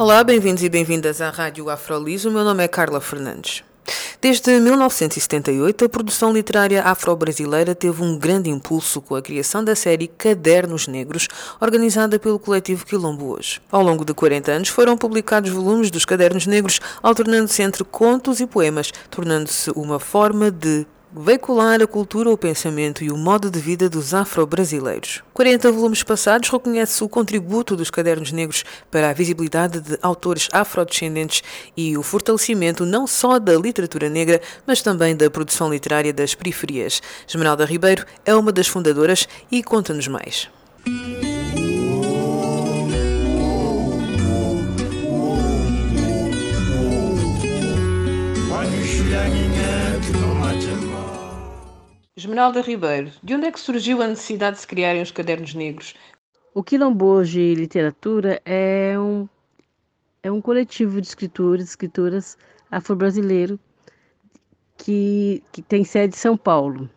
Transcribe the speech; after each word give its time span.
Olá, 0.00 0.24
bem-vindos 0.24 0.62
e 0.62 0.68
bem-vindas 0.70 1.20
à 1.20 1.28
Rádio 1.28 1.68
Afrolis. 1.68 2.24
O 2.24 2.30
meu 2.30 2.42
nome 2.42 2.64
é 2.64 2.68
Carla 2.68 3.02
Fernandes. 3.02 3.62
Desde 4.18 4.58
1978, 4.58 5.84
a 5.84 5.88
produção 5.90 6.32
literária 6.32 6.82
afro-brasileira 6.82 7.74
teve 7.74 8.02
um 8.02 8.16
grande 8.16 8.48
impulso 8.48 9.02
com 9.02 9.14
a 9.14 9.20
criação 9.20 9.62
da 9.62 9.76
série 9.76 10.08
Cadernos 10.08 10.88
Negros, 10.88 11.28
organizada 11.60 12.18
pelo 12.18 12.38
coletivo 12.38 12.86
Quilombo 12.86 13.26
Hoje. 13.26 13.60
Ao 13.70 13.82
longo 13.82 14.02
de 14.02 14.14
40 14.14 14.50
anos 14.50 14.68
foram 14.70 14.96
publicados 14.96 15.50
volumes 15.50 15.90
dos 15.90 16.06
Cadernos 16.06 16.46
Negros, 16.46 16.80
alternando-se 17.02 17.60
entre 17.60 17.84
contos 17.84 18.40
e 18.40 18.46
poemas, 18.46 18.90
tornando-se 19.10 19.70
uma 19.76 20.00
forma 20.00 20.50
de 20.50 20.86
veicular 21.12 21.82
a 21.82 21.86
cultura, 21.86 22.30
o 22.30 22.38
pensamento 22.38 23.02
e 23.02 23.10
o 23.10 23.16
modo 23.16 23.50
de 23.50 23.58
vida 23.58 23.88
dos 23.88 24.14
afro-brasileiros. 24.14 25.22
40 25.34 25.72
volumes 25.72 26.02
passados 26.02 26.48
reconhece 26.48 27.02
o 27.02 27.08
contributo 27.08 27.76
dos 27.76 27.90
cadernos 27.90 28.32
negros 28.32 28.64
para 28.90 29.10
a 29.10 29.12
visibilidade 29.12 29.80
de 29.80 29.98
autores 30.02 30.48
afrodescendentes 30.52 31.42
e 31.76 31.96
o 31.96 32.02
fortalecimento 32.02 32.84
não 32.86 33.06
só 33.06 33.38
da 33.38 33.54
literatura 33.54 34.08
negra, 34.08 34.40
mas 34.66 34.82
também 34.82 35.16
da 35.16 35.30
produção 35.30 35.72
literária 35.72 36.12
das 36.12 36.34
periferias. 36.34 37.02
Esmeralda 37.28 37.64
Ribeiro 37.64 38.04
é 38.24 38.34
uma 38.34 38.52
das 38.52 38.68
fundadoras 38.68 39.28
e 39.50 39.62
conta-nos 39.62 40.08
mais. 40.08 40.48
Esmeralda 52.20 52.60
Ribeiro, 52.60 53.10
de 53.22 53.34
onde 53.34 53.46
é 53.46 53.52
que 53.52 53.58
surgiu 53.58 54.02
a 54.02 54.06
necessidade 54.06 54.56
de 54.56 54.60
se 54.60 54.66
criarem 54.66 55.00
os 55.00 55.10
cadernos 55.10 55.54
negros? 55.54 55.94
O 56.52 56.62
Quilombo 56.62 57.24
de 57.24 57.54
Literatura 57.54 58.42
é 58.44 58.94
um, 58.98 59.26
é 60.22 60.30
um 60.30 60.38
coletivo 60.38 61.00
de 61.00 61.06
escritores 61.06 61.64
e 61.64 61.68
escritoras 61.70 62.36
afro-brasileiro 62.70 63.58
que, 64.76 65.42
que 65.50 65.62
tem 65.62 65.82
sede 65.82 66.14
em 66.14 66.18
São 66.18 66.36
Paulo. 66.36 66.90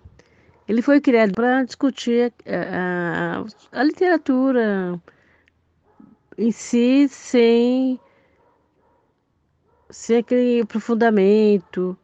Ele 0.68 0.82
foi 0.82 1.00
criado 1.00 1.32
para 1.32 1.64
discutir 1.64 2.34
a, 2.46 3.40
a, 3.40 3.80
a, 3.80 3.84
literatura 3.84 5.02
em 6.38 6.52
si 6.52 7.08
sem, 7.10 7.98
sem 9.90 10.18
aquele 10.18 10.62
aprofundamento, 10.62 11.98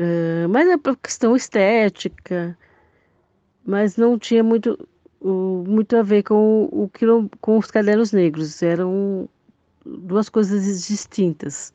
Uh, 0.00 0.48
mas 0.48 0.66
é 0.66 0.78
por 0.78 0.96
questão 0.96 1.36
estética, 1.36 2.56
mas 3.66 3.98
não 3.98 4.18
tinha 4.18 4.42
muito, 4.42 4.88
muito 5.22 5.94
a 5.94 6.02
ver 6.02 6.22
com, 6.22 6.64
o, 6.72 6.90
com 7.38 7.58
os 7.58 7.70
cadernos 7.70 8.10
negros, 8.10 8.62
eram 8.62 9.28
duas 9.84 10.30
coisas 10.30 10.86
distintas. 10.86 11.74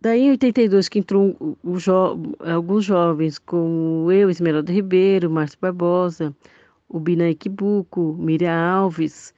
Daí 0.00 0.20
em 0.20 0.30
82 0.30 0.88
que 0.88 1.00
entrou 1.00 1.36
um, 1.64 1.76
jo 1.76 1.92
alguns 2.38 2.84
jovens, 2.84 3.40
como 3.40 4.12
eu, 4.12 4.30
Esmeralda 4.30 4.72
Ribeiro, 4.72 5.28
Márcio 5.28 5.58
Barbosa, 5.60 6.32
o 6.88 7.00
Bina 7.00 7.28
Iquibuco, 7.28 8.14
Miriam 8.20 8.54
Alves 8.56 9.34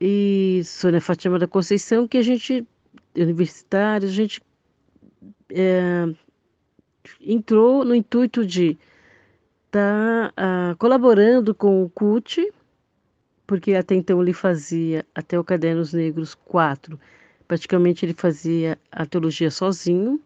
e 0.00 0.62
Sônia 0.64 1.02
Fátima 1.02 1.38
da 1.38 1.46
Conceição, 1.46 2.08
que 2.08 2.16
a 2.16 2.22
gente, 2.22 2.66
universitários, 3.14 4.10
a 4.10 4.14
gente 4.14 4.40
é, 5.54 6.06
entrou 7.20 7.84
no 7.84 7.94
intuito 7.94 8.46
de 8.46 8.78
estar 9.66 10.32
tá, 10.34 10.72
uh, 10.72 10.76
colaborando 10.76 11.54
com 11.54 11.82
o 11.82 11.90
CUT, 11.90 12.52
porque 13.46 13.74
até 13.74 13.94
então 13.94 14.20
ele 14.22 14.32
fazia, 14.32 15.04
até 15.14 15.38
o 15.38 15.44
Cadernos 15.44 15.92
Negros 15.92 16.34
4, 16.34 16.98
praticamente 17.46 18.04
ele 18.04 18.14
fazia 18.14 18.78
a 18.90 19.06
teologia 19.06 19.50
sozinho. 19.50 20.20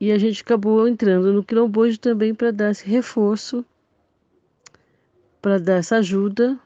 E 0.00 0.10
a 0.10 0.18
gente 0.18 0.42
acabou 0.42 0.88
entrando 0.88 1.32
no 1.32 1.44
Quilombojo 1.44 1.98
também 1.98 2.34
para 2.34 2.50
dar 2.50 2.70
esse 2.70 2.88
reforço, 2.88 3.64
para 5.42 5.58
dar 5.58 5.74
essa 5.74 5.96
ajuda, 5.96 6.58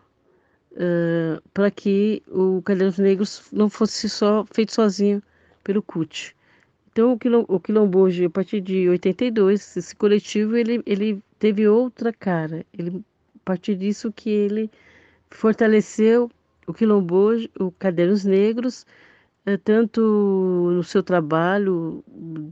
uh, 0.73 1.43
para 1.53 1.71
que 1.71 2.23
o 2.29 2.63
Cadernos 2.63 2.99
Negros 2.99 3.49
não 3.53 3.69
fosse 3.69 4.09
só 4.09 4.45
feito 4.53 4.73
sozinho 4.73 5.23
pelo 5.65 5.83
CUT. 5.83 6.37
Então, 6.95 7.19
o 7.49 7.59
Quilombo, 7.59 8.07
a 8.07 8.31
partir 8.31 8.61
de 8.61 8.89
82, 8.89 9.77
esse 9.77 9.97
coletivo, 9.97 10.57
ele, 10.57 10.81
ele 10.87 11.21
teve 11.41 11.67
outra 11.67 12.13
cara. 12.13 12.65
Ele, 12.73 13.05
a 13.35 13.39
partir 13.45 13.75
disso 13.75 14.13
que 14.13 14.31
ele 14.31 14.71
fortaleceu 15.29 16.31
o 16.69 16.73
Quilombo, 16.73 17.33
o 17.59 17.73
Cadernos 17.73 18.25
Negros, 18.25 18.87
eh, 19.45 19.57
tanto 19.57 20.01
no 20.73 20.85
seu 20.85 21.03
trabalho 21.03 22.05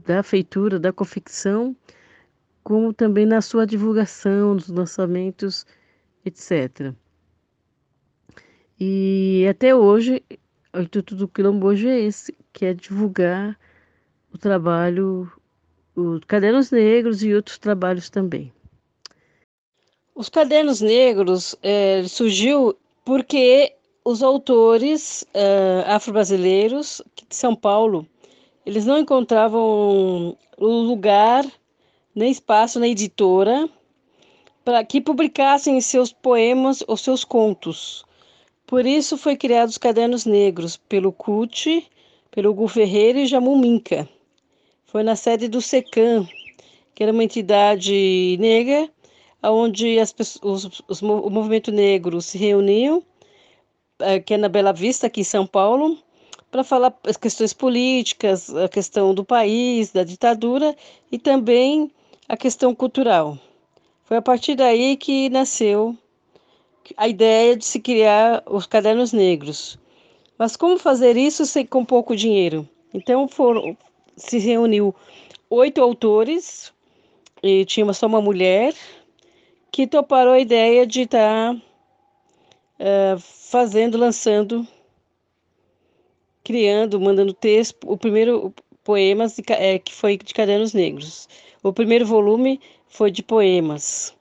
da 0.05 0.21
feitura, 0.21 0.77
da 0.77 0.91
confecção, 0.91 1.73
como 2.65 2.93
também 2.93 3.25
na 3.25 3.41
sua 3.41 3.65
divulgação, 3.65 4.55
nos 4.55 4.67
lançamentos, 4.67 5.65
etc. 6.25 6.93
E 8.77 9.47
até 9.49 9.73
hoje, 9.73 10.21
o 10.73 10.81
intuito 10.81 11.15
do 11.15 11.29
Quilombo 11.29 11.71
é 11.71 12.01
esse, 12.01 12.35
que 12.51 12.65
é 12.65 12.73
divulgar 12.73 13.57
o 14.33 14.37
trabalho, 14.37 15.31
os 15.95 16.21
Cadernos 16.25 16.71
Negros 16.71 17.23
e 17.23 17.33
outros 17.33 17.57
trabalhos 17.59 18.09
também. 18.09 18.51
Os 20.15 20.27
Cadernos 20.27 20.81
Negros 20.81 21.55
é, 21.61 22.03
surgiu 22.07 22.75
porque 23.05 23.75
os 24.03 24.23
autores 24.23 25.23
uh, 25.33 25.87
afro-brasileiros 25.87 27.01
de 27.29 27.35
São 27.35 27.55
Paulo, 27.55 28.05
eles 28.65 28.85
não 28.85 28.97
encontravam 28.97 30.37
lugar, 30.57 31.45
nem 32.13 32.31
espaço 32.31 32.79
na 32.79 32.87
editora 32.87 33.69
para 34.65 34.83
que 34.83 35.01
publicassem 35.01 35.79
seus 35.81 36.11
poemas 36.11 36.83
ou 36.87 36.95
seus 36.95 37.23
contos. 37.23 38.05
Por 38.65 38.85
isso 38.85 39.17
foi 39.17 39.35
criado 39.35 39.69
os 39.69 39.77
Cadernos 39.77 40.25
Negros 40.25 40.77
pelo 40.77 41.11
CUT, 41.11 41.85
pelo 42.31 42.53
Gu 42.53 42.67
Ferreira 42.67 43.19
e 43.19 43.25
Jamul 43.25 43.57
Minca 43.57 44.07
foi 44.93 45.01
na 45.01 45.15
sede 45.15 45.47
do 45.47 45.59
SECAM, 45.59 46.29
que 46.93 47.01
era 47.01 47.11
uma 47.11 47.23
entidade 47.23 48.37
negra, 48.39 48.87
onde 49.41 49.97
as 49.99 50.13
os, 50.43 50.83
os, 50.87 51.01
o 51.01 51.29
movimento 51.31 51.71
negro 51.71 52.21
se 52.21 52.37
reuniam, 52.37 53.03
eh, 53.97 54.19
que 54.19 54.35
é 54.35 54.37
na 54.37 54.47
Bela 54.47 54.71
Vista, 54.71 55.07
aqui 55.07 55.21
em 55.21 55.23
São 55.23 55.47
Paulo, 55.47 55.97
para 56.51 56.63
falar 56.63 56.95
as 57.07 57.17
questões 57.17 57.53
políticas, 57.53 58.55
a 58.55 58.69
questão 58.69 59.15
do 59.15 59.25
país, 59.25 59.91
da 59.91 60.03
ditadura 60.03 60.75
e 61.11 61.17
também 61.17 61.89
a 62.29 62.37
questão 62.37 62.75
cultural. 62.75 63.35
Foi 64.03 64.17
a 64.17 64.21
partir 64.21 64.53
daí 64.53 64.95
que 64.95 65.27
nasceu 65.27 65.97
a 66.95 67.07
ideia 67.07 67.57
de 67.57 67.65
se 67.65 67.79
criar 67.79 68.43
os 68.45 68.67
cadernos 68.67 69.11
negros. 69.11 69.79
Mas 70.37 70.55
como 70.55 70.77
fazer 70.77 71.17
isso 71.17 71.47
sem, 71.47 71.65
com 71.65 71.83
pouco 71.83 72.15
dinheiro? 72.15 72.69
Então 72.93 73.27
foram, 73.27 73.75
se 74.15 74.37
reuniu 74.37 74.93
oito 75.49 75.81
autores 75.81 76.73
e 77.41 77.65
tinha 77.65 77.91
só 77.93 78.07
uma 78.07 78.21
mulher 78.21 78.73
que 79.71 79.87
toparam 79.87 80.31
a 80.31 80.39
ideia 80.39 80.85
de 80.85 81.01
estar 81.01 81.53
tá, 81.53 81.61
uh, 82.79 83.19
fazendo, 83.19 83.97
lançando, 83.97 84.67
criando, 86.43 86.99
mandando 86.99 87.33
texto, 87.33 87.77
o 87.85 87.97
primeiro 87.97 88.53
poemas 88.83 89.35
de, 89.35 89.43
é, 89.53 89.79
que 89.79 89.93
foi 89.93 90.17
de 90.17 90.33
Cadernos 90.33 90.73
Negros. 90.73 91.27
O 91.63 91.71
primeiro 91.71 92.05
volume 92.05 92.59
foi 92.87 93.09
de 93.09 93.23
poemas. 93.23 94.15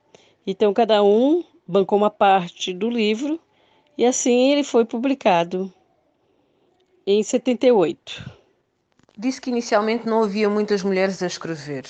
Então 0.46 0.72
cada 0.72 1.02
um 1.02 1.44
bancou 1.66 1.98
uma 1.98 2.10
parte 2.10 2.72
do 2.72 2.88
livro 2.88 3.40
e 3.96 4.04
assim 4.04 4.52
ele 4.52 4.64
foi 4.64 4.84
publicado 4.84 5.72
em 7.06 7.22
78. 7.22 8.41
Disse 9.16 9.40
que 9.40 9.50
inicialmente 9.50 10.06
não 10.06 10.24
havia 10.24 10.48
muitas 10.48 10.82
mulheres 10.82 11.22
a 11.22 11.26
escrever. 11.26 11.84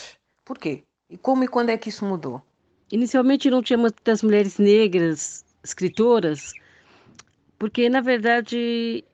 Por 0.44 0.58
quê? 0.58 0.82
E 1.08 1.16
como 1.16 1.44
e 1.44 1.48
quando 1.48 1.70
é 1.70 1.78
que 1.78 1.88
isso 1.88 2.04
mudou? 2.04 2.42
Inicialmente 2.90 3.50
não 3.50 3.62
tinha 3.62 3.78
muitas 3.78 4.22
mulheres 4.22 4.58
negras 4.58 5.44
escritoras, 5.62 6.52
porque 7.58 7.88
na 7.88 8.00
verdade 8.00 9.04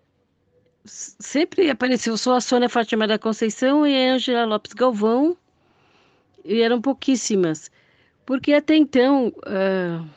sempre 0.84 1.70
apareceu 1.70 2.16
só 2.16 2.36
a 2.36 2.40
Sônia 2.40 2.68
Fátima 2.68 3.06
da 3.06 3.18
Conceição 3.18 3.86
e 3.86 3.94
a 3.94 4.14
Angela 4.14 4.46
Lopes 4.46 4.72
Galvão, 4.72 5.36
e 6.44 6.62
eram 6.62 6.80
pouquíssimas, 6.80 7.70
porque 8.24 8.54
até 8.54 8.74
então 8.74 9.28
uh, 9.28 10.08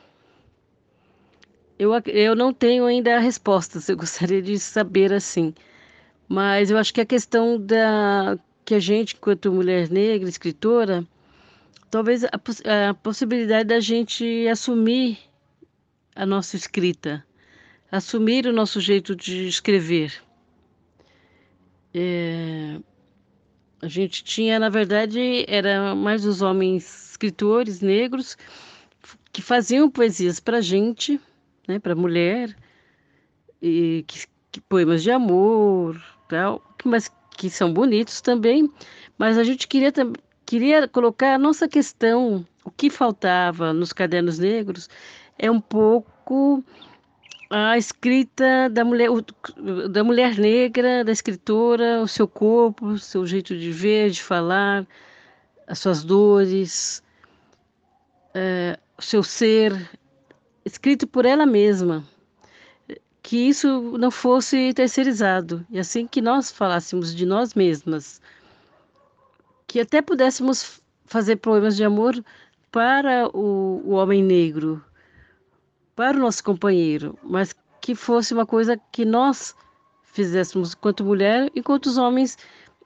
eu, 1.78 1.92
eu 2.06 2.36
não 2.36 2.54
tenho 2.54 2.86
ainda 2.86 3.18
a 3.18 3.20
resposta, 3.20 3.80
eu 3.92 3.98
gostaria 3.98 4.42
de 4.42 4.58
saber 4.58 5.12
assim, 5.12 5.54
mas 6.32 6.72
eu 6.72 6.78
acho 6.78 6.94
que 6.94 7.02
a 7.02 7.06
questão 7.06 7.60
da 7.60 8.40
que 8.64 8.74
a 8.74 8.80
gente, 8.80 9.16
enquanto 9.16 9.52
mulher 9.52 9.90
negra, 9.90 10.30
escritora, 10.30 11.06
talvez 11.90 12.24
a, 12.24 12.30
a 12.90 12.94
possibilidade 12.94 13.68
da 13.68 13.82
gente 13.82 14.48
assumir 14.48 15.20
a 16.16 16.26
nossa 16.26 16.56
escrita, 16.56 17.26
assumir 17.92 18.46
o 18.46 18.54
nosso 18.54 18.80
jeito 18.80 19.14
de 19.14 19.46
escrever. 19.46 20.24
É, 21.94 22.80
a 23.82 23.90
gente 23.90 24.24
tinha, 24.24 24.58
na 24.58 24.70
verdade, 24.70 25.44
era 25.50 25.94
mais 25.94 26.26
os 26.26 26.42
homens 26.42 27.10
escritores 27.10 27.82
negros 27.82 28.38
que 29.34 29.42
faziam 29.42 29.92
poesias 29.92 30.40
para 30.40 30.60
a 30.60 30.62
gente, 30.62 31.20
né, 31.68 31.78
para 31.78 31.92
a 31.92 31.96
mulher, 31.96 32.56
e 33.62 34.06
que, 34.08 34.26
que, 34.50 34.62
poemas 34.62 35.04
de 35.04 35.12
amor, 35.12 36.02
mas 36.84 37.12
que 37.38 37.50
são 37.50 37.74
bonitos 37.74 38.22
também. 38.22 38.72
Mas 39.18 39.38
a 39.38 39.44
gente 39.44 39.68
queria 39.68 39.92
queria 40.46 40.88
colocar 40.88 41.36
a 41.36 41.40
nossa 41.40 41.68
questão, 41.68 42.46
o 42.66 42.70
que 42.70 42.90
faltava 42.90 43.72
nos 43.72 43.94
cadernos 43.94 44.38
negros, 44.38 44.90
é 45.40 45.50
um 45.50 45.62
pouco 45.62 46.64
a 47.50 47.78
escrita 47.78 48.70
da 48.70 48.84
mulher, 48.84 49.10
da 49.90 50.04
mulher 50.04 50.38
negra, 50.38 51.04
da 51.04 51.12
escritora, 51.12 52.02
o 52.02 52.08
seu 52.08 52.28
corpo, 52.28 52.88
o 52.88 52.98
seu 52.98 53.26
jeito 53.26 53.58
de 53.58 53.72
ver, 53.72 54.10
de 54.10 54.22
falar, 54.22 54.86
as 55.68 55.80
suas 55.80 56.04
dores, 56.04 57.04
é, 58.34 58.78
o 58.98 59.02
seu 59.02 59.24
ser, 59.24 59.90
escrito 60.66 61.08
por 61.08 61.26
ela 61.26 61.46
mesma. 61.46 62.06
Que 63.24 63.38
isso 63.50 63.98
não 63.98 64.10
fosse 64.10 64.74
terceirizado, 64.74 65.66
e 65.70 65.80
assim 65.80 66.08
que 66.08 66.22
nós 66.22 66.52
falássemos 66.52 67.14
de 67.16 67.26
nós 67.26 67.54
mesmas, 67.54 68.20
que 69.68 69.80
até 69.80 70.02
pudéssemos 70.02 70.82
fazer 71.06 71.36
poemas 71.38 71.76
de 71.76 71.84
amor 71.84 72.24
para 72.72 73.28
o, 73.36 73.82
o 73.86 73.92
homem 73.92 74.24
negro, 74.24 74.84
para 75.96 76.18
o 76.18 76.20
nosso 76.20 76.44
companheiro, 76.44 77.18
mas 77.22 77.54
que 77.80 77.94
fosse 77.96 78.34
uma 78.34 78.46
coisa 78.46 78.80
que 78.92 79.06
nós 79.06 79.56
fizéssemos 80.04 80.74
enquanto 80.74 81.04
mulher, 81.04 81.52
enquanto 81.56 81.88
os 81.88 81.98
homens, 81.98 82.38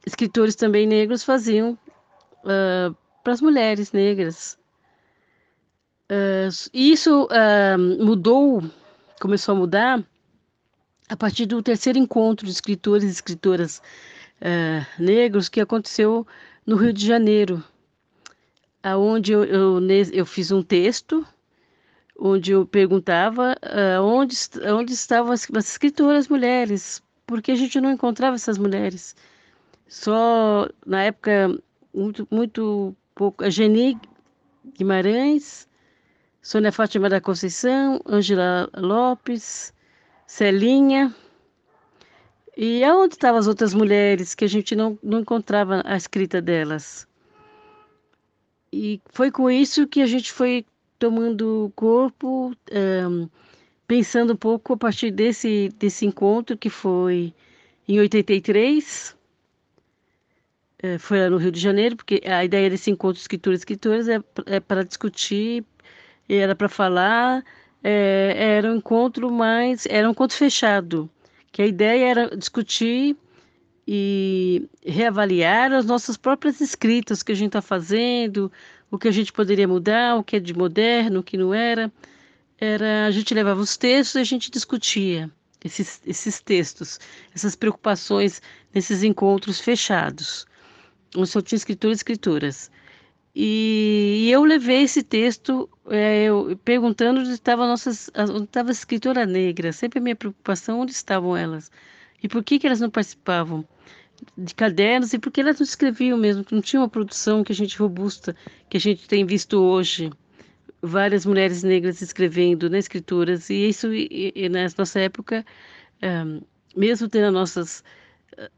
escritores 0.05 0.55
também 0.55 0.85
negros, 0.85 1.23
faziam 1.23 1.77
uh, 2.43 2.95
para 3.23 3.33
as 3.33 3.41
mulheres 3.41 3.91
negras. 3.91 4.57
Uh, 6.11 6.49
isso 6.73 7.25
uh, 7.25 8.03
mudou, 8.03 8.63
começou 9.19 9.55
a 9.55 9.57
mudar 9.57 10.03
a 11.09 11.15
partir 11.15 11.45
do 11.45 11.61
terceiro 11.61 11.99
encontro 11.99 12.45
de 12.45 12.51
escritores 12.51 13.03
e 13.03 13.11
escritoras 13.11 13.81
negros 14.99 15.49
que 15.49 15.61
aconteceu 15.61 16.25
no 16.65 16.75
Rio 16.75 16.93
de 16.93 17.05
Janeiro, 17.05 17.63
aonde 18.83 19.31
eu, 19.31 19.43
eu, 19.43 19.79
eu 20.13 20.25
fiz 20.25 20.51
um 20.51 20.61
texto 20.61 21.25
onde 22.17 22.51
eu 22.51 22.65
perguntava 22.65 23.55
uh, 23.61 24.01
onde, 24.01 24.35
onde 24.73 24.93
estavam 24.93 25.31
as, 25.33 25.47
as 25.53 25.69
escritoras 25.71 26.27
mulheres, 26.27 27.03
porque 27.25 27.51
a 27.51 27.55
gente 27.55 27.79
não 27.81 27.91
encontrava 27.91 28.35
essas 28.35 28.57
mulheres. 28.57 29.15
Só 29.87 30.69
na 30.85 31.03
época, 31.03 31.59
muito, 31.93 32.27
muito 32.31 32.95
pouco, 33.13 33.43
a 33.43 33.49
Geni 33.49 33.99
Guimarães, 34.77 35.67
Sônia 36.41 36.71
Fátima 36.71 37.09
da 37.09 37.19
Conceição, 37.19 37.99
Ângela 38.07 38.69
Lopes, 38.77 39.73
Celinha. 40.27 41.13
E 42.57 42.83
aonde 42.83 43.15
estavam 43.15 43.39
as 43.39 43.47
outras 43.47 43.73
mulheres 43.73 44.33
que 44.33 44.45
a 44.45 44.47
gente 44.47 44.75
não, 44.75 44.97
não 45.03 45.19
encontrava 45.19 45.81
a 45.85 45.97
escrita 45.97 46.41
delas? 46.41 47.07
E 48.71 49.01
foi 49.11 49.31
com 49.31 49.49
isso 49.49 49.87
que 49.87 50.01
a 50.01 50.05
gente 50.05 50.31
foi 50.31 50.65
tomando 50.97 51.71
corpo, 51.75 52.55
um, 52.71 53.29
pensando 53.87 54.33
um 54.33 54.37
pouco 54.37 54.73
a 54.73 54.77
partir 54.77 55.11
desse, 55.11 55.69
desse 55.77 56.05
encontro 56.05 56.57
que 56.57 56.69
foi 56.69 57.33
em 57.87 57.99
83, 57.99 59.15
é, 60.79 60.97
foi 60.97 61.19
lá 61.19 61.29
no 61.29 61.37
Rio 61.37 61.51
de 61.51 61.59
Janeiro, 61.59 61.95
porque 61.95 62.21
a 62.25 62.43
ideia 62.43 62.69
desse 62.69 62.91
encontro 62.91 63.21
de 63.21 63.49
e 63.49 63.53
escritoras 63.53 64.07
é, 64.07 64.19
é 64.45 64.59
para 64.59 64.83
discutir, 64.83 65.63
era 66.27 66.55
para 66.55 66.69
falar, 66.69 67.43
é, 67.87 68.55
era 68.57 68.71
um 68.71 68.77
encontro 68.77 69.31
mais, 69.31 69.85
era 69.85 70.07
um 70.07 70.11
encontro 70.11 70.35
fechado, 70.35 71.07
que 71.51 71.61
a 71.61 71.67
ideia 71.67 72.09
era 72.09 72.35
discutir 72.35 73.15
e 73.87 74.67
reavaliar 74.83 75.71
as 75.71 75.85
nossas 75.85 76.17
próprias 76.17 76.59
escritas 76.61 77.21
que 77.21 77.31
a 77.31 77.35
gente 77.35 77.49
está 77.49 77.61
fazendo, 77.61 78.51
o 78.89 78.97
que 78.97 79.07
a 79.07 79.11
gente 79.11 79.31
poderia 79.31 79.67
mudar, 79.67 80.15
o 80.15 80.23
que 80.23 80.37
é 80.37 80.39
de 80.39 80.51
moderno, 80.51 81.19
o 81.19 81.23
que 81.23 81.37
não 81.37 81.53
era. 81.53 81.93
Era 82.59 83.05
a 83.05 83.11
gente 83.11 83.35
levava 83.35 83.61
os 83.61 83.77
textos 83.77 84.15
e 84.15 84.19
a 84.19 84.23
gente 84.23 84.49
discutia 84.49 85.29
esses, 85.63 86.01
esses 86.07 86.41
textos, 86.41 86.99
essas 87.35 87.55
preocupações 87.55 88.41
nesses 88.73 89.03
encontros 89.03 89.59
fechados, 89.59 90.47
onde 91.15 91.29
só 91.29 91.39
tinha 91.39 91.57
escritores 91.57 91.99
e 91.99 92.01
escritoras. 92.01 92.71
E, 93.35 94.29
eu 94.31 94.43
levei 94.45 94.83
esse 94.83 95.03
texto 95.03 95.69
é, 95.89 96.23
eu, 96.23 96.57
perguntando 96.63 97.19
onde 97.19 97.31
estava 97.31 97.67
nossas, 97.67 98.09
onde 98.17 98.45
estava 98.45 98.69
a 98.69 98.71
escritora 98.71 99.25
negra. 99.25 99.73
Sempre 99.73 99.99
a 99.99 100.01
minha 100.01 100.15
preocupação 100.15 100.79
onde 100.79 100.93
estavam 100.93 101.35
elas 101.35 101.69
e 102.23 102.27
por 102.27 102.43
que 102.43 102.57
que 102.57 102.65
elas 102.65 102.79
não 102.79 102.89
participavam 102.89 103.65
de 104.37 104.55
cadernos 104.55 105.13
e 105.13 105.19
porque 105.19 105.41
elas 105.41 105.59
não 105.59 105.63
escreviam 105.63 106.17
mesmo, 106.17 106.43
que 106.43 106.55
não 106.55 106.61
tinha 106.61 106.81
uma 106.81 106.89
produção 106.89 107.43
que 107.43 107.51
a 107.51 107.55
gente 107.55 107.77
robusta, 107.77 108.35
que 108.69 108.77
a 108.77 108.79
gente 108.79 109.07
tem 109.07 109.25
visto 109.25 109.59
hoje. 109.59 110.11
Várias 110.81 111.25
mulheres 111.25 111.63
negras 111.63 112.01
escrevendo, 112.01 112.69
né, 112.69 112.77
escritoras, 112.77 113.49
e 113.49 113.69
isso, 113.69 113.93
e, 113.93 114.31
e 114.35 114.49
na 114.49 114.67
nossa 114.77 114.99
época, 114.99 115.45
um, 116.01 116.41
mesmo 116.75 117.07
tendo 117.09 117.31
nossas 117.31 117.83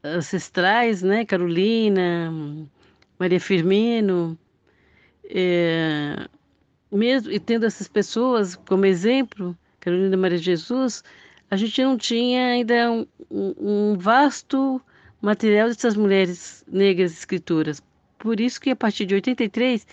ancestrais, 0.04 1.02
né, 1.02 1.24
Carolina, 1.24 2.32
Maria 3.18 3.40
Firmino, 3.40 4.38
é, 5.28 6.26
mesmo 6.90 7.30
e 7.30 7.38
tendo 7.38 7.66
essas 7.66 7.86
pessoas 7.86 8.56
como 8.56 8.86
exemplo, 8.86 9.56
Carolina 9.78 10.16
Maria 10.16 10.38
Jesus, 10.38 11.04
a 11.50 11.56
gente 11.56 11.82
não 11.82 11.96
tinha 11.96 12.46
ainda 12.46 12.90
um, 12.90 13.06
um 13.30 13.96
vasto 13.98 14.80
material 15.20 15.68
dessas 15.68 15.96
mulheres 15.96 16.64
negras 16.66 17.12
escritoras. 17.12 17.82
Por 18.18 18.40
isso 18.40 18.60
que 18.60 18.70
a 18.70 18.76
partir 18.76 19.06
de 19.06 19.14
83 19.14 19.86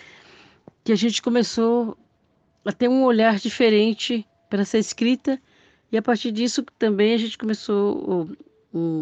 que 0.84 0.92
a 0.92 0.96
gente 0.96 1.22
começou 1.22 1.98
a 2.63 2.72
ter 2.72 2.88
um 2.88 3.04
olhar 3.04 3.38
diferente 3.38 4.25
para 4.50 4.62
essa 4.62 4.77
escrita 4.77 5.39
e 5.92 5.98
a 5.98 6.01
partir 6.01 6.32
disso 6.32 6.63
também 6.77 7.13
a 7.13 7.18
gente 7.18 7.38
começou, 7.38 8.30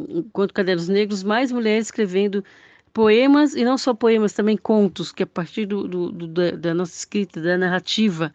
enquanto 0.09 0.53
Cadernos 0.53 0.87
Negros, 0.87 1.23
mais 1.23 1.51
mulheres 1.51 1.87
escrevendo 1.87 2.43
poemas 2.93 3.55
e 3.55 3.65
não 3.65 3.77
só 3.77 3.93
poemas, 3.93 4.33
também 4.33 4.55
contos, 4.55 5.11
que 5.11 5.23
a 5.23 5.27
partir 5.27 5.65
do, 5.65 5.87
do, 5.87 6.11
do 6.11 6.27
da, 6.27 6.51
da 6.51 6.73
nossa 6.73 6.95
escrita, 6.95 7.41
da 7.41 7.57
narrativa, 7.57 8.33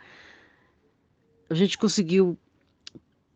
a 1.49 1.55
gente 1.55 1.79
conseguiu 1.79 2.37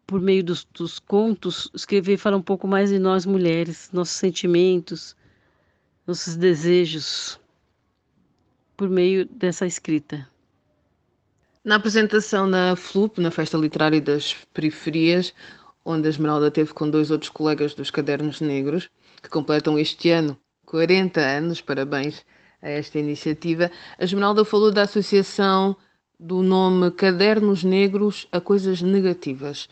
por 0.06 0.20
meio 0.20 0.44
dos, 0.44 0.64
dos 0.64 0.98
contos, 0.98 1.70
escrever 1.72 2.18
fala 2.18 2.36
um 2.36 2.42
pouco 2.42 2.66
mais 2.66 2.90
de 2.90 2.98
nós 2.98 3.24
mulheres, 3.24 3.88
nossos 3.92 4.16
sentimentos, 4.16 5.16
nossos 6.06 6.36
desejos, 6.36 7.40
por 8.76 8.90
meio 8.90 9.24
dessa 9.24 9.64
escrita. 9.64 10.28
Na 11.64 11.76
apresentação 11.76 12.46
na 12.46 12.74
FLUP, 12.74 13.20
na 13.20 13.30
Festa 13.30 13.56
Literária 13.56 14.00
das 14.00 14.34
Periferias, 14.52 15.32
onde 15.84 16.08
a 16.08 16.10
Esmeralda 16.10 16.50
teve 16.50 16.74
com 16.74 16.90
dois 16.90 17.10
outros 17.10 17.30
colegas 17.30 17.72
dos 17.72 17.90
Cadernos 17.90 18.40
Negros, 18.40 18.90
que 19.22 19.28
completam 19.28 19.78
este 19.78 20.10
ano 20.10 20.36
40 20.66 21.20
anos, 21.20 21.60
parabéns 21.60 22.24
a 22.60 22.68
esta 22.68 22.98
iniciativa, 22.98 23.70
a 23.98 24.04
Esmeralda 24.04 24.44
falou 24.44 24.70
da 24.70 24.82
associação 24.82 25.76
do 26.18 26.42
nome 26.42 26.90
Cadernos 26.92 27.64
Negros 27.64 28.28
a 28.30 28.40
coisas 28.40 28.80
negativas 28.80 29.68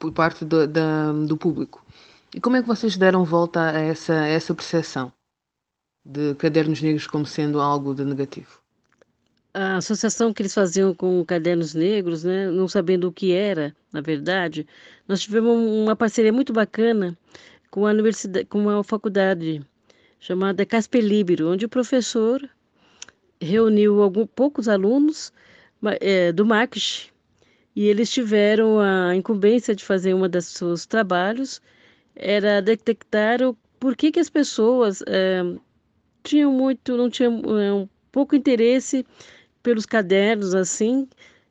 por 0.00 0.12
parte 0.12 0.44
do, 0.44 0.66
da, 0.66 1.12
do 1.12 1.36
público. 1.36 1.84
E 2.34 2.40
como 2.40 2.56
é 2.56 2.62
que 2.62 2.66
vocês 2.66 2.96
deram 2.96 3.24
volta 3.24 3.70
a 3.70 3.78
essa, 3.78 4.12
a 4.12 4.26
essa 4.26 4.52
percepção 4.52 5.12
de 6.04 6.34
cadernos 6.34 6.82
negros 6.82 7.06
como 7.06 7.24
sendo 7.24 7.60
algo 7.60 7.94
de 7.94 8.04
negativo? 8.04 8.58
A 9.52 9.76
associação 9.76 10.32
que 10.32 10.42
eles 10.42 10.52
faziam 10.52 10.92
com 10.92 11.24
cadernos 11.24 11.74
negros, 11.74 12.24
né, 12.24 12.50
não 12.50 12.66
sabendo 12.66 13.06
o 13.06 13.12
que 13.12 13.32
era, 13.32 13.74
na 13.92 14.00
verdade, 14.00 14.66
nós 15.06 15.20
tivemos 15.20 15.56
uma 15.56 15.94
parceria 15.94 16.32
muito 16.32 16.52
bacana 16.52 17.16
com 17.70 17.82
uma 17.82 17.90
universidade, 17.90 18.46
com 18.46 18.58
uma 18.58 18.82
faculdade 18.82 19.64
chamada 20.24 20.64
Casper 20.64 21.04
Libero, 21.04 21.52
onde 21.52 21.66
o 21.66 21.68
professor 21.68 22.48
reuniu 23.38 24.02
alguns 24.02 24.26
poucos 24.34 24.70
alunos 24.70 25.30
é, 26.00 26.32
do 26.32 26.46
marketing 26.46 27.10
e 27.76 27.88
eles 27.88 28.10
tiveram 28.10 28.80
a 28.80 29.14
incumbência 29.14 29.74
de 29.74 29.84
fazer 29.84 30.14
uma 30.14 30.26
das 30.26 30.46
seus 30.46 30.86
trabalhos 30.86 31.60
era 32.16 32.62
detectar 32.62 33.42
o 33.42 33.54
por 33.78 33.94
que, 33.94 34.10
que 34.10 34.18
as 34.18 34.30
pessoas 34.30 35.02
é, 35.06 35.42
tinham 36.22 36.50
muito, 36.50 36.96
não 36.96 37.10
tinham 37.10 37.42
é, 37.60 37.70
um 37.74 37.86
pouco 38.10 38.34
interesse 38.34 39.04
pelos 39.62 39.84
cadernos 39.84 40.54
assim, 40.54 41.06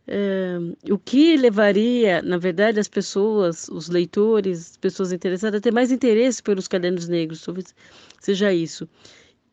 é, 0.08 0.58
o 0.92 0.98
que 0.98 1.38
levaria, 1.38 2.22
na 2.22 2.38
verdade, 2.38 2.80
as 2.80 2.88
pessoas, 2.88 3.70
os 3.70 3.90
leitores, 3.90 4.72
as 4.72 4.78
pessoas 4.78 5.12
interessadas 5.12 5.60
a 5.60 5.62
ter 5.62 5.72
mais 5.72 5.92
interesse 5.92 6.44
pelos 6.44 6.68
cadernos 6.68 7.08
negros, 7.08 7.44
talvez 7.44 7.74
seja 8.20 8.54
isso. 8.54 8.88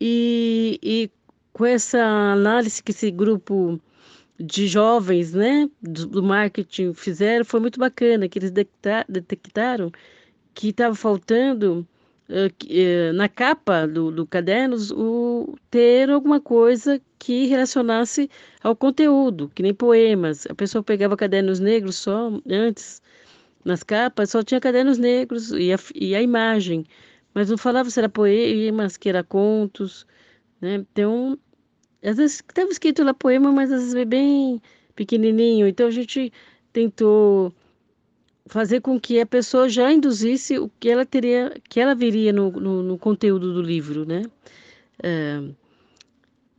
E, 0.01 0.79
e 0.83 1.11
com 1.53 1.67
essa 1.67 2.01
análise 2.01 2.83
que 2.83 2.91
esse 2.91 3.11
grupo 3.11 3.81
de 4.39 4.67
jovens, 4.67 5.35
né, 5.35 5.69
do, 5.83 6.07
do 6.07 6.23
marketing 6.23 6.95
fizeram, 6.95 7.45
foi 7.45 7.61
muito 7.61 7.79
bacana, 7.79 8.29
que 8.29 8.39
eles 8.39 8.51
detectaram 8.51 9.93
que 10.55 10.69
estava 10.69 10.95
faltando 10.95 11.87
na 13.15 13.29
capa 13.29 13.87
do, 13.87 14.11
do 14.11 14.27
cadernos 14.27 14.91
o 14.91 15.57
ter 15.71 16.11
alguma 16.11 16.41
coisa 16.41 17.01
que 17.19 17.47
relacionasse 17.47 18.31
ao 18.63 18.77
conteúdo, 18.77 19.51
que 19.55 19.63
nem 19.63 19.75
poemas. 19.75 20.47
A 20.49 20.55
pessoa 20.55 20.83
pegava 20.83 21.17
cadernos 21.17 21.61
negros 21.61 21.97
só 21.97 22.33
antes, 22.49 23.03
nas 23.65 23.83
capas, 23.83 24.31
só 24.31 24.43
tinha 24.43 24.61
cadernos 24.61 24.99
negros 24.99 25.51
e 25.53 25.73
a, 25.73 25.79
e 25.95 26.15
a 26.15 26.23
imagem, 26.23 26.87
mas 27.35 27.51
não 27.51 27.59
falava 27.59 27.91
se 27.91 27.99
era 27.99 28.09
poemas, 28.09 28.97
que 28.97 29.09
era 29.09 29.23
contos, 29.25 30.07
né? 30.61 30.77
Então, 30.77 31.39
às 32.03 32.17
vezes 32.17 32.37
estava 32.37 32.71
escrito 32.71 33.03
lá 33.05 33.13
poema, 33.13 33.53
mas 33.53 33.71
às 33.73 33.93
vezes 33.93 34.09
bem 34.09 34.61
pequenininho. 34.95 35.67
Então 35.67 35.87
a 35.87 35.91
gente 35.91 36.33
tentou 36.73 37.53
fazer 38.51 38.81
com 38.81 38.99
que 38.99 39.21
a 39.21 39.27
pessoa 39.27 39.69
já 39.69 39.93
induzisse 39.93 40.59
o 40.59 40.69
que 40.81 40.91
ela 40.91 41.07
teria, 41.07 41.55
que 41.69 41.79
ela 41.79 41.95
viria 41.95 42.33
no, 42.33 42.51
no, 42.51 42.83
no 42.83 42.99
conteúdo 42.99 43.55
do 43.55 43.63
livro, 43.63 44.05
né? 44.05 44.23
É, 45.03 45.41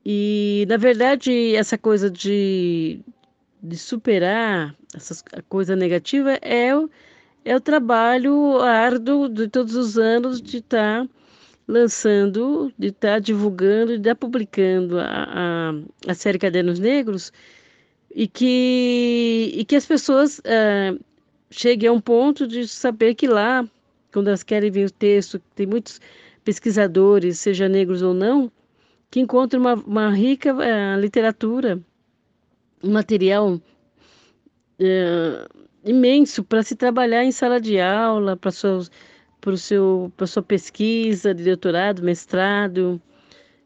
e 0.06 0.66
na 0.70 0.78
verdade 0.78 1.54
essa 1.54 1.78
coisa 1.78 2.10
de, 2.10 3.02
de 3.62 3.78
superar 3.78 4.74
essa 4.96 5.22
coisa 5.50 5.76
negativa 5.76 6.40
é 6.42 6.76
o, 6.76 6.90
é 7.44 7.56
o 7.56 7.60
trabalho 7.60 8.60
árduo 8.62 9.28
de 9.28 9.50
todos 9.50 9.76
os 9.76 9.98
anos 9.98 10.42
de 10.42 10.58
estar 10.58 11.06
tá 11.06 11.10
lançando, 11.68 12.74
de 12.80 12.88
estar 12.88 13.16
tá 13.16 13.20
divulgando, 13.20 13.92
de 13.94 13.98
estar 13.98 14.12
tá 14.12 14.16
publicando 14.16 14.98
a, 14.98 15.04
a, 15.06 15.74
a, 16.08 16.14
série 16.16 16.40
Cadernos 16.40 16.80
Negros 16.80 17.34
e 18.16 18.28
que, 18.30 19.52
e 19.56 19.66
que 19.66 19.76
as 19.76 19.86
pessoas 19.86 20.42
é, 20.46 20.96
cheguem 21.52 21.90
a 21.90 21.94
um 21.94 22.02
ponto 22.02 22.48
de 22.48 22.68
saber 22.68 23.14
que 23.14 23.28
lá, 23.28 23.68
quando 24.12 24.30
elas 24.30 24.42
querem 24.42 24.72
ver 24.72 24.88
o 24.88 24.92
texto, 24.92 25.40
tem 25.54 25.68
muitos 25.68 26.02
pesquisadores, 26.44 27.38
seja 27.38 27.70
negros 27.70 28.02
ou 28.02 28.14
não, 28.14 28.52
que 29.12 29.20
encontram 29.20 29.60
uma, 29.60 29.76
uma 29.76 30.10
rica 30.10 30.56
uh, 30.56 31.00
literatura, 31.00 31.80
um 32.84 32.92
material 32.92 33.56
uh, 33.56 33.62
imenso 35.86 36.44
para 36.44 36.64
se 36.64 36.76
trabalhar 36.76 37.24
em 37.24 37.32
sala 37.32 37.60
de 37.60 37.80
aula, 37.80 38.36
para 38.36 38.52
seus 38.52 38.90
para, 39.42 39.58
seu, 39.58 40.14
para 40.16 40.28
sua 40.28 40.44
pesquisa 40.44 41.34
de 41.34 41.44
doutorado, 41.44 42.04
mestrado. 42.04 43.02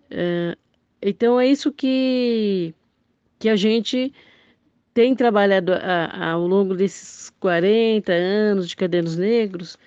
É, 0.10 0.58
então, 1.02 1.40
é 1.40 1.48
isso 1.48 1.72
que, 1.72 2.74
que 3.38 3.50
a 3.50 3.56
gente 3.58 4.14
tem 4.96 5.14
trabalhado 5.14 5.74
a, 5.74 6.06
a, 6.06 6.32
ao 6.32 6.48
longo 6.48 6.74
desses 6.74 7.30
40 7.42 8.14
anos 8.14 8.70
de 8.70 8.78
Cadernos 8.78 9.18
Negros, 9.18 9.78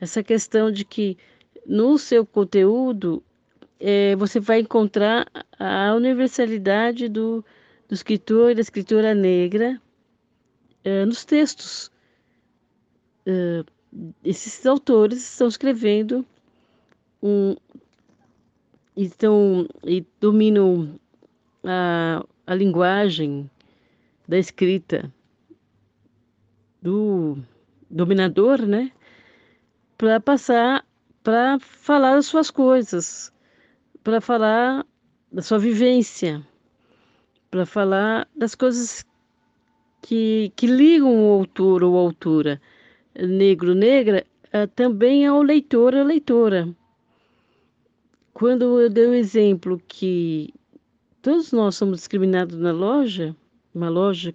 essa 0.00 0.22
questão 0.22 0.72
de 0.72 0.86
que 0.86 1.18
no 1.66 1.98
seu 1.98 2.24
conteúdo 2.24 3.22
é, 3.78 4.16
você 4.16 4.40
vai 4.40 4.60
encontrar 4.60 5.30
a 5.58 5.94
universalidade 5.94 7.10
do, 7.10 7.44
do 7.86 7.94
escritor 7.94 8.52
e 8.52 8.54
da 8.54 8.62
escritora 8.62 9.14
negra 9.14 9.78
é, 10.82 11.04
nos 11.04 11.26
textos. 11.26 11.90
É, 13.26 13.64
esses 14.24 14.64
autores 14.64 15.18
estão 15.18 15.46
escrevendo 15.46 16.24
um, 17.22 17.54
estão 18.96 19.68
e 19.84 20.06
dominam 20.18 20.98
a, 21.62 22.24
a 22.46 22.54
linguagem 22.54 23.50
da 24.26 24.38
escrita 24.38 25.12
do 26.80 27.38
dominador, 27.90 28.62
né? 28.62 28.92
Para 29.96 30.20
passar, 30.20 30.84
para 31.22 31.58
falar 31.60 32.16
as 32.16 32.26
suas 32.26 32.50
coisas, 32.50 33.32
para 34.02 34.20
falar 34.20 34.84
da 35.32 35.42
sua 35.42 35.58
vivência, 35.58 36.46
para 37.50 37.64
falar 37.64 38.28
das 38.36 38.54
coisas 38.54 39.04
que, 40.02 40.52
que 40.56 40.66
ligam 40.66 41.14
o 41.16 41.32
autor 41.32 41.82
ou 41.82 41.96
autora 41.96 42.60
negro, 43.14 43.74
negra, 43.74 44.26
uh, 44.48 44.66
também 44.74 45.26
ao 45.26 45.42
leitor 45.42 45.94
ou 45.94 46.02
leitora. 46.02 46.68
Quando 48.32 48.80
eu 48.80 48.90
dei 48.90 49.06
o 49.06 49.14
exemplo 49.14 49.80
que 49.86 50.52
todos 51.22 51.52
nós 51.52 51.76
somos 51.76 51.98
discriminados 51.98 52.58
na 52.58 52.72
loja, 52.72 53.34
uma 53.74 53.88
loja 53.88 54.32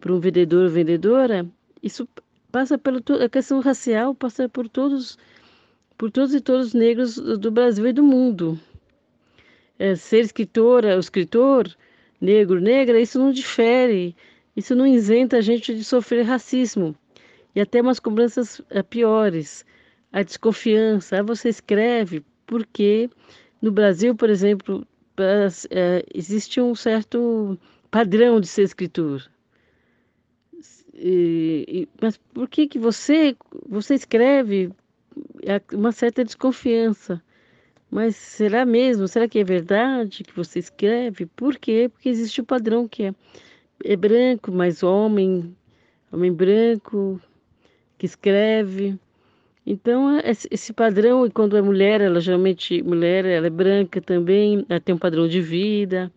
para 0.00 0.12
um 0.12 0.20
vendedor 0.20 0.64
ou 0.64 0.70
vendedora, 0.70 1.46
isso 1.82 2.08
passa 2.50 2.78
pela 2.78 3.00
a 3.24 3.28
questão 3.28 3.60
racial 3.60 4.14
passa 4.14 4.48
por 4.48 4.68
todos 4.68 5.18
por 5.96 6.10
todos 6.10 6.34
e 6.34 6.40
todos 6.40 6.68
os 6.68 6.74
negros 6.74 7.16
do 7.16 7.50
Brasil 7.50 7.86
e 7.86 7.92
do 7.92 8.02
mundo. 8.02 8.58
É, 9.78 9.94
ser 9.94 10.20
escritora, 10.20 10.96
o 10.96 11.00
escritor 11.00 11.74
negro, 12.20 12.60
negra, 12.60 13.00
isso 13.00 13.18
não 13.18 13.32
difere, 13.32 14.14
isso 14.56 14.74
não 14.74 14.86
isenta 14.86 15.38
a 15.38 15.40
gente 15.40 15.74
de 15.74 15.84
sofrer 15.84 16.24
racismo 16.24 16.94
e 17.54 17.60
até 17.60 17.80
umas 17.80 18.00
cobranças 18.00 18.60
é, 18.70 18.82
piores. 18.82 19.64
A 20.12 20.22
desconfiança, 20.22 21.18
ah, 21.18 21.22
você 21.22 21.48
escreve 21.48 22.24
porque 22.46 23.08
no 23.60 23.72
Brasil, 23.72 24.14
por 24.14 24.28
exemplo, 24.28 24.86
é, 25.70 26.04
existe 26.14 26.60
um 26.60 26.74
certo 26.74 27.58
padrão 27.92 28.40
de 28.40 28.48
ser 28.48 28.62
escritor. 28.62 29.30
E, 30.94 31.88
mas 32.00 32.16
por 32.16 32.48
que 32.48 32.66
que 32.66 32.78
você 32.78 33.36
você 33.68 33.94
escreve 33.94 34.72
é 35.42 35.60
uma 35.76 35.92
certa 35.92 36.24
desconfiança? 36.24 37.22
Mas 37.90 38.16
será 38.16 38.64
mesmo? 38.64 39.06
Será 39.06 39.28
que 39.28 39.38
é 39.38 39.44
verdade 39.44 40.24
que 40.24 40.34
você 40.34 40.58
escreve? 40.58 41.26
Por 41.26 41.58
quê? 41.58 41.90
Porque 41.92 42.08
existe 42.08 42.40
o 42.40 42.44
padrão 42.44 42.88
que 42.88 43.04
é, 43.04 43.14
é 43.84 43.94
branco, 43.94 44.50
mais 44.50 44.82
homem, 44.82 45.54
homem 46.10 46.32
branco, 46.32 47.20
que 47.98 48.06
escreve. 48.06 48.98
Então, 49.66 50.18
esse 50.24 50.72
padrão, 50.72 51.26
e 51.26 51.30
quando 51.30 51.56
é 51.56 51.62
mulher, 51.62 52.00
ela 52.00 52.20
geralmente, 52.20 52.82
mulher, 52.82 53.26
ela 53.26 53.46
é 53.46 53.50
branca 53.50 54.00
também, 54.00 54.64
ela 54.68 54.80
tem 54.80 54.94
um 54.94 54.98
padrão 54.98 55.28
de 55.28 55.42
vida 55.42 56.10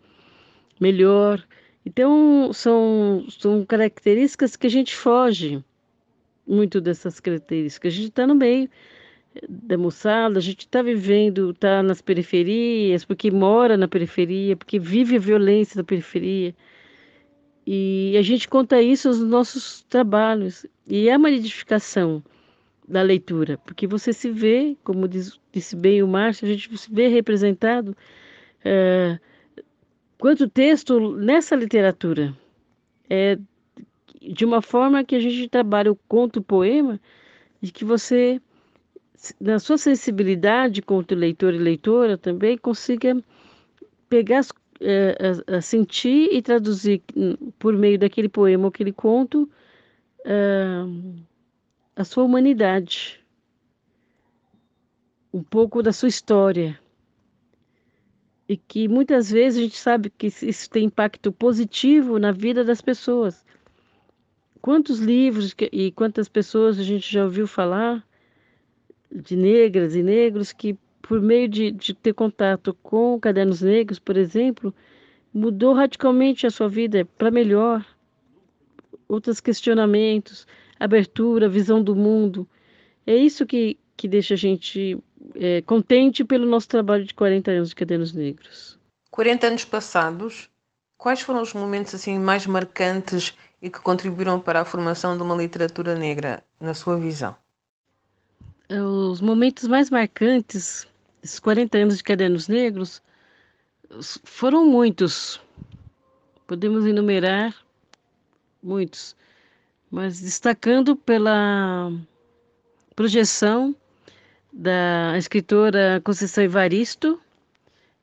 melhor. 0.80 1.44
Então, 1.86 2.52
são, 2.52 3.24
são 3.30 3.64
características 3.64 4.56
que 4.56 4.66
a 4.66 4.70
gente 4.70 4.94
foge 4.94 5.64
muito 6.44 6.80
dessas 6.80 7.20
características. 7.20 7.92
A 7.92 7.96
gente 7.96 8.08
está 8.08 8.26
no 8.26 8.34
meio 8.34 8.68
da 9.48 9.78
moçada, 9.78 10.36
a 10.38 10.42
gente 10.42 10.60
está 10.60 10.82
vivendo, 10.82 11.50
está 11.50 11.84
nas 11.84 12.02
periferias, 12.02 13.04
porque 13.04 13.30
mora 13.30 13.76
na 13.76 13.86
periferia, 13.86 14.56
porque 14.56 14.80
vive 14.80 15.14
a 15.14 15.20
violência 15.20 15.76
da 15.76 15.84
periferia. 15.84 16.52
E 17.64 18.16
a 18.18 18.22
gente 18.22 18.48
conta 18.48 18.82
isso 18.82 19.08
nos 19.08 19.20
nossos 19.20 19.82
trabalhos. 19.84 20.66
E 20.88 21.08
é 21.08 21.16
uma 21.16 21.30
edificação 21.30 22.20
da 22.88 23.02
leitura, 23.02 23.58
porque 23.58 23.86
você 23.86 24.12
se 24.12 24.28
vê, 24.28 24.76
como 24.82 25.06
diz, 25.06 25.40
disse 25.52 25.76
bem 25.76 26.02
o 26.02 26.08
Márcio, 26.08 26.46
a 26.46 26.50
gente 26.50 26.76
se 26.76 26.92
vê 26.92 27.06
representado 27.08 27.96
é, 28.64 29.18
quanto 30.18 30.48
texto 30.48 31.16
nessa 31.16 31.54
literatura. 31.54 32.36
É, 33.08 33.38
de 34.20 34.44
uma 34.44 34.60
forma 34.60 35.04
que 35.04 35.14
a 35.14 35.20
gente 35.20 35.48
trabalha 35.48 35.92
o 35.92 35.98
conto, 36.08 36.42
poema, 36.42 37.00
de 37.60 37.70
que 37.70 37.84
você, 37.84 38.40
na 39.40 39.58
sua 39.58 39.78
sensibilidade 39.78 40.82
contra 40.82 41.16
o 41.16 41.20
leitor 41.20 41.54
e 41.54 41.58
leitora 41.58 42.18
também, 42.18 42.58
consiga 42.58 43.16
pegar 44.08 44.44
é, 44.80 45.60
sentir 45.60 46.28
e 46.32 46.42
traduzir 46.42 47.02
por 47.58 47.74
meio 47.74 47.98
daquele 47.98 48.28
poema 48.28 48.64
ou 48.64 48.68
aquele 48.68 48.92
conto 48.92 49.48
uh, 50.26 51.14
a 51.94 52.04
sua 52.04 52.24
humanidade. 52.24 53.20
um 55.32 55.42
pouco 55.42 55.82
da 55.82 55.92
sua 55.92 56.08
história. 56.08 56.78
E 58.48 58.56
que 58.56 58.86
muitas 58.86 59.30
vezes 59.30 59.58
a 59.58 59.62
gente 59.62 59.76
sabe 59.76 60.10
que 60.10 60.28
isso 60.28 60.70
tem 60.70 60.84
impacto 60.84 61.32
positivo 61.32 62.18
na 62.18 62.30
vida 62.30 62.64
das 62.64 62.80
pessoas. 62.80 63.44
Quantos 64.60 65.00
livros 65.00 65.54
e 65.72 65.90
quantas 65.92 66.28
pessoas 66.28 66.78
a 66.78 66.82
gente 66.82 67.12
já 67.12 67.24
ouviu 67.24 67.46
falar 67.46 68.06
de 69.10 69.36
negras 69.36 69.94
e 69.94 70.02
negros 70.02 70.52
que, 70.52 70.76
por 71.00 71.20
meio 71.20 71.48
de, 71.48 71.70
de 71.70 71.94
ter 71.94 72.12
contato 72.12 72.74
com 72.82 73.18
cadernos 73.18 73.62
negros, 73.62 73.98
por 73.98 74.16
exemplo, 74.16 74.74
mudou 75.32 75.74
radicalmente 75.74 76.46
a 76.46 76.50
sua 76.50 76.68
vida 76.68 77.04
para 77.18 77.30
melhor. 77.30 77.84
Outros 79.08 79.40
questionamentos, 79.40 80.46
abertura, 80.80 81.48
visão 81.48 81.82
do 81.82 81.94
mundo. 81.94 82.48
É 83.06 83.14
isso 83.14 83.46
que, 83.46 83.78
que 83.96 84.08
deixa 84.08 84.34
a 84.34 84.36
gente 84.36 84.98
é, 85.38 85.62
contente 85.62 86.24
pelo 86.24 86.46
nosso 86.46 86.68
trabalho 86.68 87.04
de 87.04 87.14
40 87.14 87.50
anos 87.50 87.68
de 87.70 87.74
Cadernos 87.74 88.12
Negros. 88.12 88.78
40 89.10 89.46
anos 89.46 89.64
passados, 89.64 90.50
quais 90.96 91.20
foram 91.20 91.42
os 91.42 91.52
momentos 91.52 91.94
assim 91.94 92.18
mais 92.18 92.46
marcantes 92.46 93.34
e 93.60 93.70
que 93.70 93.80
contribuíram 93.80 94.40
para 94.40 94.60
a 94.60 94.64
formação 94.64 95.16
de 95.16 95.22
uma 95.22 95.34
literatura 95.34 95.94
negra, 95.94 96.42
na 96.60 96.74
sua 96.74 96.98
visão? 96.98 97.36
Os 98.68 99.20
momentos 99.20 99.68
mais 99.68 99.90
marcantes 99.90 100.86
desses 101.22 101.38
40 101.38 101.78
anos 101.78 101.96
de 101.98 102.04
Cadernos 102.04 102.48
Negros 102.48 103.02
foram 104.24 104.66
muitos. 104.66 105.40
Podemos 106.46 106.84
enumerar 106.84 107.54
muitos, 108.62 109.16
mas 109.90 110.20
destacando 110.20 110.96
pela 110.96 111.92
projeção 112.94 113.74
da 114.56 115.18
escritora 115.18 116.00
Conceição 116.02 116.42
Evaristo, 116.42 117.20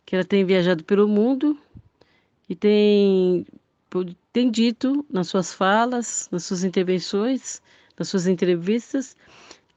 que 0.06 0.16
ela 0.16 0.24
tem 0.24 0.46
viajado 0.46 0.84
pelo 0.84 1.08
mundo 1.08 1.58
e 2.48 2.56
tem, 2.56 3.44
tem 4.32 4.52
dito 4.52 5.04
nas 5.10 5.28
suas 5.30 5.52
falas, 5.52 6.30
nas 6.32 6.44
suas 6.44 6.64
intervenções, 6.64 7.60
nas 7.98 8.08
suas 8.08 8.28
entrevistas, 8.28 9.18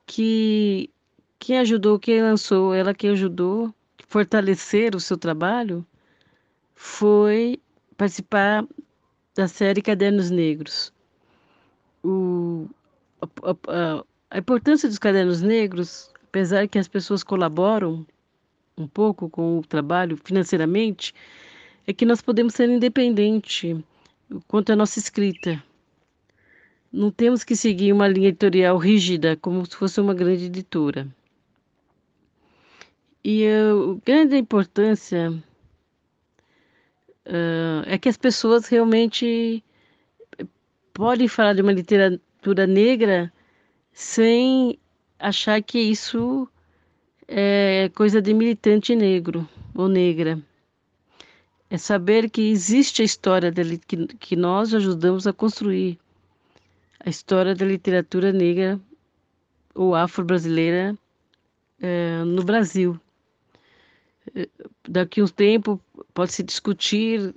que 0.06 0.90
quem 1.38 1.58
ajudou, 1.60 1.98
quem 1.98 2.22
lançou, 2.22 2.74
ela 2.74 2.92
que 2.92 3.08
ajudou 3.08 3.74
fortalecer 4.06 4.94
o 4.94 5.00
seu 5.00 5.16
trabalho 5.16 5.84
foi 6.74 7.58
participar 7.96 8.66
da 9.34 9.48
série 9.48 9.80
Cadernos 9.80 10.30
Negros. 10.30 10.92
O, 12.04 12.68
a, 13.22 13.50
a, 13.50 14.04
a 14.30 14.38
importância 14.38 14.88
dos 14.88 14.98
cadernos 14.98 15.40
negros 15.40 16.10
apesar 16.36 16.68
que 16.68 16.78
as 16.78 16.86
pessoas 16.86 17.24
colaboram 17.24 18.06
um 18.76 18.86
pouco 18.86 19.30
com 19.30 19.58
o 19.58 19.62
trabalho 19.62 20.18
financeiramente, 20.22 21.14
é 21.86 21.94
que 21.94 22.04
nós 22.04 22.20
podemos 22.20 22.52
ser 22.52 22.68
independentes 22.68 23.74
quanto 24.46 24.70
à 24.70 24.76
nossa 24.76 24.98
escrita. 24.98 25.62
Não 26.92 27.10
temos 27.10 27.42
que 27.42 27.56
seguir 27.56 27.90
uma 27.90 28.06
linha 28.06 28.28
editorial 28.28 28.76
rígida, 28.76 29.34
como 29.38 29.64
se 29.64 29.74
fosse 29.74 29.98
uma 29.98 30.12
grande 30.12 30.44
editora. 30.44 31.08
E 33.24 33.46
a 33.46 33.98
grande 34.04 34.36
importância 34.36 35.30
uh, 37.24 37.82
é 37.86 37.96
que 37.96 38.10
as 38.10 38.18
pessoas 38.18 38.66
realmente 38.68 39.64
podem 40.92 41.28
falar 41.28 41.54
de 41.54 41.62
uma 41.62 41.72
literatura 41.72 42.66
negra 42.66 43.32
sem 43.90 44.78
achar 45.18 45.62
que 45.62 45.78
isso 45.78 46.48
é 47.28 47.90
coisa 47.94 48.20
de 48.20 48.32
militante 48.32 48.94
negro 48.94 49.48
ou 49.74 49.88
negra. 49.88 50.40
É 51.68 51.76
saber 51.76 52.30
que 52.30 52.50
existe 52.50 53.02
a 53.02 53.04
história 53.04 53.50
dele, 53.50 53.78
que, 53.78 54.06
que 54.06 54.36
nós 54.36 54.72
ajudamos 54.72 55.26
a 55.26 55.32
construir 55.32 55.98
a 57.00 57.08
história 57.08 57.54
da 57.54 57.64
literatura 57.66 58.32
negra 58.32 58.80
ou 59.74 59.94
afro-brasileira 59.94 60.96
é, 61.80 62.22
no 62.24 62.44
Brasil. 62.44 62.98
É, 64.34 64.48
daqui 64.88 65.22
um 65.22 65.26
tempo 65.26 65.80
pode 66.14 66.32
se 66.32 66.42
discutir 66.42 67.34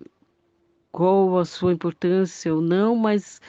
qual 0.92 1.38
a 1.40 1.46
sua 1.46 1.74
importância 1.74 2.54
ou 2.54 2.62
não, 2.62 2.96
mas 2.96 3.42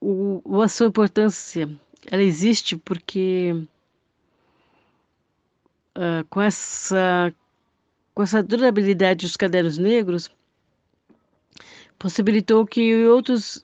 o, 0.00 0.60
a 0.62 0.68
sua 0.68 0.86
importância 0.86 1.68
ela 2.10 2.22
existe 2.22 2.76
porque 2.76 3.66
uh, 5.96 6.24
com 6.28 6.40
essa 6.40 7.34
com 8.14 8.22
essa 8.22 8.42
durabilidade 8.42 9.26
dos 9.26 9.36
cadernos 9.36 9.76
negros 9.76 10.30
possibilitou 11.98 12.64
que 12.66 13.06
outros 13.06 13.60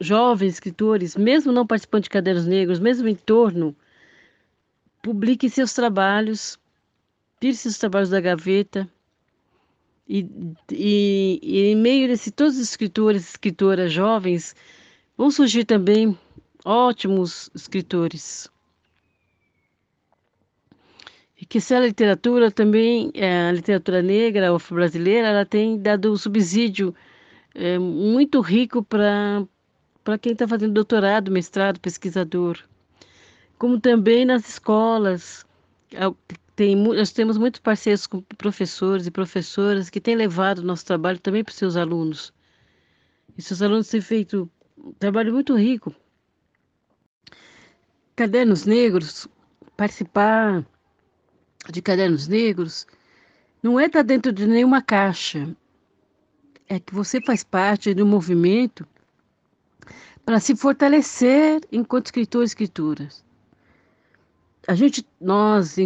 jovens 0.00 0.54
escritores, 0.54 1.16
mesmo 1.16 1.52
não 1.52 1.66
participando 1.66 2.04
de 2.04 2.10
cadernos 2.10 2.46
negros, 2.46 2.80
mesmo 2.80 3.08
em 3.08 3.14
torno, 3.14 3.76
publiquem 5.02 5.48
seus 5.48 5.72
trabalhos, 5.72 6.58
tirem 7.40 7.54
seus 7.54 7.78
trabalhos 7.78 8.10
da 8.10 8.20
gaveta 8.20 8.88
e, 10.08 10.26
e, 10.70 11.40
e 11.42 11.60
em 11.66 11.76
meio 11.76 12.08
desse 12.08 12.30
todos 12.30 12.56
os 12.56 12.62
escritores 12.62 13.24
e 13.24 13.30
escritoras 13.30 13.92
jovens 13.92 14.54
vão 15.16 15.30
surgir 15.30 15.64
também 15.64 16.18
ótimos 16.66 17.48
escritores. 17.54 18.50
E 21.40 21.46
que 21.46 21.60
se 21.60 21.74
a 21.74 21.80
literatura 21.80 22.50
também, 22.50 23.12
é, 23.14 23.48
a 23.48 23.52
literatura 23.52 24.02
negra 24.02 24.52
ou 24.52 24.60
brasileira, 24.70 25.28
ela 25.28 25.46
tem 25.46 25.80
dado 25.80 26.12
um 26.12 26.16
subsídio 26.16 26.94
é, 27.54 27.78
muito 27.78 28.40
rico 28.40 28.82
para 28.82 29.46
quem 30.20 30.32
está 30.32 30.48
fazendo 30.48 30.72
doutorado, 30.72 31.30
mestrado, 31.30 31.78
pesquisador. 31.78 32.58
Como 33.58 33.80
também 33.80 34.24
nas 34.24 34.48
escolas. 34.48 35.46
Tem, 36.56 36.74
nós 36.74 37.12
temos 37.12 37.38
muitos 37.38 37.60
parceiros 37.60 38.06
com 38.06 38.22
professores 38.22 39.06
e 39.06 39.10
professoras 39.10 39.90
que 39.90 40.00
têm 40.00 40.16
levado 40.16 40.60
o 40.60 40.64
nosso 40.64 40.84
trabalho 40.84 41.20
também 41.20 41.44
para 41.44 41.52
os 41.52 41.56
seus 41.56 41.76
alunos. 41.76 42.32
E 43.36 43.42
seus 43.42 43.62
alunos 43.62 43.88
têm 43.88 44.00
feito 44.00 44.50
um 44.76 44.92
trabalho 44.92 45.34
muito 45.34 45.54
rico 45.54 45.94
Cadernos 48.16 48.64
Negros, 48.64 49.28
participar 49.76 50.66
de 51.70 51.82
Cadernos 51.82 52.26
Negros, 52.26 52.86
não 53.62 53.78
é 53.78 53.84
estar 53.84 54.00
dentro 54.00 54.32
de 54.32 54.46
nenhuma 54.46 54.80
caixa. 54.80 55.54
É 56.66 56.80
que 56.80 56.94
você 56.94 57.20
faz 57.20 57.44
parte 57.44 57.94
um 58.02 58.06
movimento 58.06 58.88
para 60.24 60.40
se 60.40 60.56
fortalecer 60.56 61.60
enquanto 61.70 62.06
escritor 62.06 62.42
e 62.42 62.46
escrituras. 62.46 63.22
A 64.66 64.74
gente, 64.74 65.06
nós, 65.20 65.76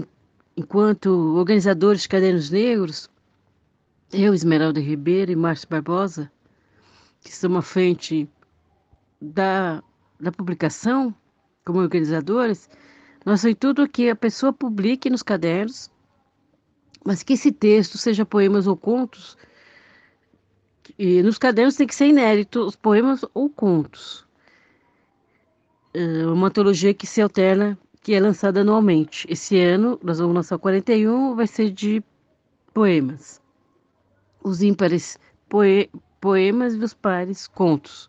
enquanto 0.57 1.09
organizadores 1.37 2.03
de 2.03 2.09
Cadernos 2.09 2.49
Negros, 2.49 3.11
eu, 4.13 4.33
Esmeralda 4.33 4.79
Ribeiro 4.79 5.33
e 5.33 5.37
Márcio 5.37 5.69
Barbosa, 5.69 6.31
que 7.23 7.31
estamos 7.31 7.59
à 7.59 7.63
frente 7.63 8.31
da, 9.21 9.83
da 10.19 10.31
publicação, 10.31 11.13
como 11.65 11.81
organizadores, 11.81 12.69
intuito 13.49 13.83
é 13.83 13.89
que 13.89 14.11
a 14.11 14.17
pessoa 14.17 14.53
publique 14.53 15.11
nos 15.11 15.23
cadernos, 15.23 15.91
mas 17.05 17.23
que 17.23 17.35
esse 17.35 17.53
texto, 17.53 17.99
seja 17.99 18.25
poemas 18.25 18.67
ou 18.67 18.77
contos, 18.77 19.37
e 20.99 21.23
nos 21.23 21.39
cadernos 21.39 21.77
tem 21.77 21.87
que 21.87 21.95
ser 21.95 22.07
inédito, 22.07 22.61
os 22.61 22.77
poemas 22.77 23.25
ou 23.33 23.49
contos. 23.49 24.27
É 25.95 26.27
uma 26.27 26.49
antologia 26.49 26.95
que 26.95 27.07
se 27.07 27.21
alterna, 27.21 27.79
que 28.03 28.15
é 28.15 28.21
lançada 28.21 28.61
anualmente. 28.61 29.27
Esse 29.31 29.59
ano, 29.59 29.99
nós 30.03 30.19
vamos 30.19 30.35
lançar 30.35 30.59
41, 30.59 31.35
vai 31.35 31.47
ser 31.47 31.71
de 31.71 32.03
poemas. 32.73 33.41
Os 34.43 34.63
ímpares, 34.63 35.19
poe, 35.49 35.91
poemas 36.21 36.75
e 36.75 36.79
os 36.79 36.95
pares, 36.95 37.47
contos. 37.49 38.09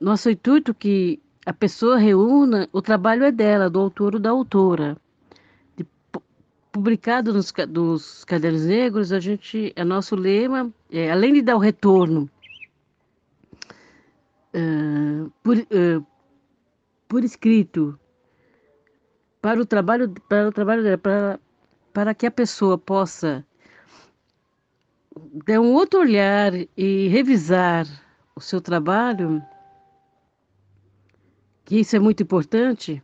Nosso 0.00 0.30
intuito 0.30 0.74
que 0.74 1.20
a 1.46 1.52
pessoa 1.52 1.98
reúna, 1.98 2.68
o 2.72 2.80
trabalho 2.80 3.24
é 3.24 3.32
dela, 3.32 3.68
do 3.68 3.78
autor 3.78 4.14
ou 4.14 4.20
da 4.20 4.30
autora. 4.30 4.96
De, 5.76 5.86
publicado 6.72 7.32
nos, 7.32 7.52
nos 7.68 8.24
cadernos 8.24 8.64
negros, 8.64 9.12
a 9.12 9.20
gente, 9.20 9.72
é 9.76 9.84
nosso 9.84 10.16
lema, 10.16 10.72
é, 10.90 11.10
além 11.10 11.34
de 11.34 11.42
dar 11.42 11.56
o 11.56 11.58
retorno 11.58 12.30
uh, 14.54 15.30
por, 15.42 15.58
uh, 15.58 16.06
por 17.06 17.22
escrito 17.22 17.98
para 19.42 19.60
o 19.60 19.66
trabalho, 19.66 20.10
para 20.28 20.48
o 20.48 20.52
trabalho 20.52 20.82
dela, 20.82 20.98
para, 20.98 21.40
para 21.92 22.14
que 22.14 22.26
a 22.26 22.30
pessoa 22.30 22.78
possa 22.78 23.44
dar 25.46 25.60
um 25.60 25.72
outro 25.74 26.00
olhar 26.00 26.52
e 26.76 27.08
revisar 27.08 27.86
o 28.34 28.40
seu 28.40 28.60
trabalho 28.60 29.42
que 31.64 31.80
isso 31.80 31.96
é 31.96 31.98
muito 31.98 32.22
importante, 32.22 33.02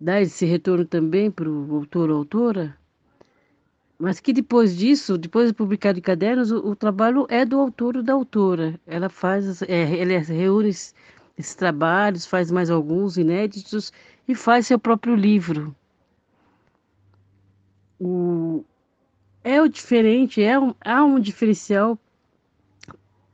dar 0.00 0.20
esse 0.20 0.44
retorno 0.44 0.84
também 0.84 1.30
para 1.30 1.48
o 1.48 1.76
autor 1.76 2.10
ou 2.10 2.18
autora, 2.18 2.76
mas 3.98 4.20
que 4.20 4.32
depois 4.32 4.76
disso, 4.76 5.16
depois 5.16 5.48
de 5.48 5.54
publicado 5.54 5.98
em 5.98 6.02
cadernos, 6.02 6.50
o, 6.50 6.58
o, 6.70 6.76
trabalho 6.76 7.26
é 7.30 7.44
do 7.44 7.58
autor 7.58 7.96
ou 7.96 8.02
da 8.02 8.12
autora. 8.12 8.78
Ela 8.86 9.08
faz, 9.08 9.62
é, 9.62 9.98
ela 9.98 10.18
reúne 10.18 10.68
esses 10.68 11.54
trabalhos, 11.54 12.26
faz 12.26 12.50
mais 12.50 12.70
alguns 12.70 13.16
inéditos 13.16 13.92
e 14.28 14.34
faz 14.34 14.66
seu 14.66 14.78
próprio 14.78 15.14
livro. 15.14 15.74
O, 17.98 18.62
é 19.42 19.62
o 19.62 19.68
diferente, 19.68 20.42
é 20.42 20.58
um, 20.58 20.74
há 20.84 21.02
um 21.02 21.18
diferencial, 21.18 21.98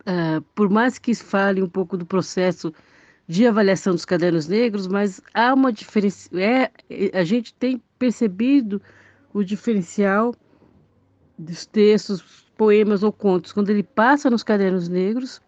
uh, 0.03 0.41
por 0.55 0.71
mais 0.71 0.97
que 0.97 1.13
fale 1.15 1.61
um 1.61 1.69
pouco 1.69 1.97
do 1.97 2.07
processo 2.07 2.73
de 3.33 3.47
avaliação 3.47 3.95
dos 3.95 4.05
cadernos 4.05 4.47
negros, 4.47 4.87
mas 4.87 5.19
há 5.33 5.55
uma 5.55 5.73
diferença, 5.73 6.29
é, 6.39 6.71
a 7.19 7.25
gente 7.25 7.55
tem 7.55 7.83
percebido 7.99 8.81
o 9.33 9.43
diferencial 9.43 10.35
dos 11.39 11.65
textos, 11.65 12.21
poemas 12.59 13.03
ou 13.03 13.11
contos, 13.11 13.51
quando 13.51 13.71
ele 13.71 13.83
passa 13.83 14.29
nos 14.29 14.43
cadernos 14.43 14.87
negros, 14.87 15.41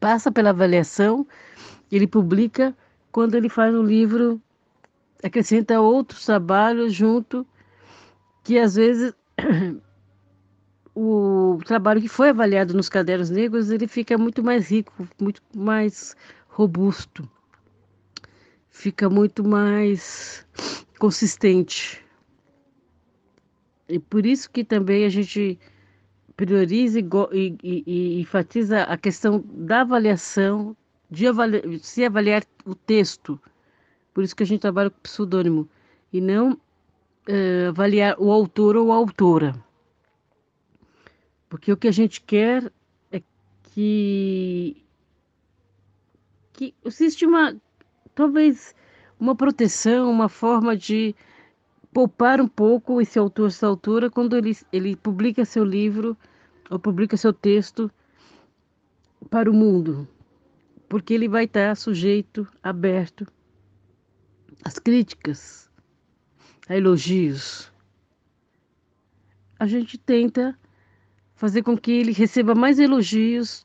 passa 0.00 0.32
pela 0.32 0.48
avaliação, 0.48 1.26
ele 1.92 2.06
publica, 2.06 2.74
quando 3.12 3.34
ele 3.34 3.50
faz 3.50 3.74
um 3.74 3.82
livro, 3.82 4.40
acrescenta 5.22 5.82
outros 5.82 6.24
trabalhos 6.24 6.94
junto, 6.94 7.46
que 8.44 8.58
às 8.58 8.76
vezes 8.76 9.12
o 10.96 11.58
trabalho 11.66 12.00
que 12.00 12.08
foi 12.08 12.30
avaliado 12.30 12.72
nos 12.72 12.88
cadernos 12.88 13.28
negros, 13.28 13.70
ele 13.70 13.86
fica 13.86 14.16
muito 14.16 14.42
mais 14.42 14.70
rico, 14.70 15.06
muito 15.20 15.42
mais 15.54 16.16
robusto, 16.58 17.22
fica 18.68 19.08
muito 19.08 19.46
mais 19.46 20.44
consistente. 20.98 22.04
E 23.88 24.00
por 24.00 24.26
isso 24.26 24.50
que 24.50 24.64
também 24.64 25.04
a 25.04 25.08
gente 25.08 25.56
prioriza 26.36 26.98
e, 26.98 27.06
e, 27.62 27.84
e 27.86 28.20
enfatiza 28.20 28.82
a 28.82 28.98
questão 28.98 29.44
da 29.46 29.82
avaliação, 29.82 30.76
de 31.08 31.26
se 31.80 32.04
avaliar 32.04 32.44
o 32.66 32.74
texto. 32.74 33.40
Por 34.12 34.24
isso 34.24 34.34
que 34.34 34.42
a 34.42 34.46
gente 34.46 34.60
trabalha 34.60 34.90
com 34.90 34.98
pseudônimo. 35.00 35.68
E 36.12 36.20
não 36.20 36.54
uh, 36.54 37.68
avaliar 37.68 38.16
o 38.18 38.32
autor 38.32 38.76
ou 38.76 38.90
a 38.90 38.96
autora. 38.96 39.54
Porque 41.48 41.72
o 41.72 41.76
que 41.76 41.86
a 41.86 41.92
gente 41.92 42.20
quer 42.20 42.72
é 43.12 43.22
que, 43.62 44.82
que 46.58 46.74
existe 46.84 47.24
uma, 47.24 47.56
talvez, 48.16 48.74
uma 49.20 49.36
proteção, 49.36 50.10
uma 50.10 50.28
forma 50.28 50.76
de 50.76 51.14
poupar 51.92 52.40
um 52.40 52.48
pouco 52.48 53.00
esse 53.00 53.16
autor, 53.16 53.46
essa 53.46 53.68
autora, 53.68 54.10
quando 54.10 54.36
ele, 54.36 54.58
ele 54.72 54.96
publica 54.96 55.44
seu 55.44 55.64
livro 55.64 56.16
ou 56.68 56.76
publica 56.80 57.16
seu 57.16 57.32
texto 57.32 57.88
para 59.30 59.48
o 59.48 59.54
mundo, 59.54 60.08
porque 60.88 61.14
ele 61.14 61.28
vai 61.28 61.44
estar 61.44 61.76
sujeito, 61.76 62.44
aberto 62.60 63.24
às 64.64 64.80
críticas, 64.80 65.70
a 66.68 66.76
elogios. 66.76 67.72
A 69.60 69.66
gente 69.68 69.96
tenta 69.96 70.58
fazer 71.36 71.62
com 71.62 71.78
que 71.78 71.92
ele 71.92 72.10
receba 72.10 72.52
mais 72.52 72.80
elogios 72.80 73.64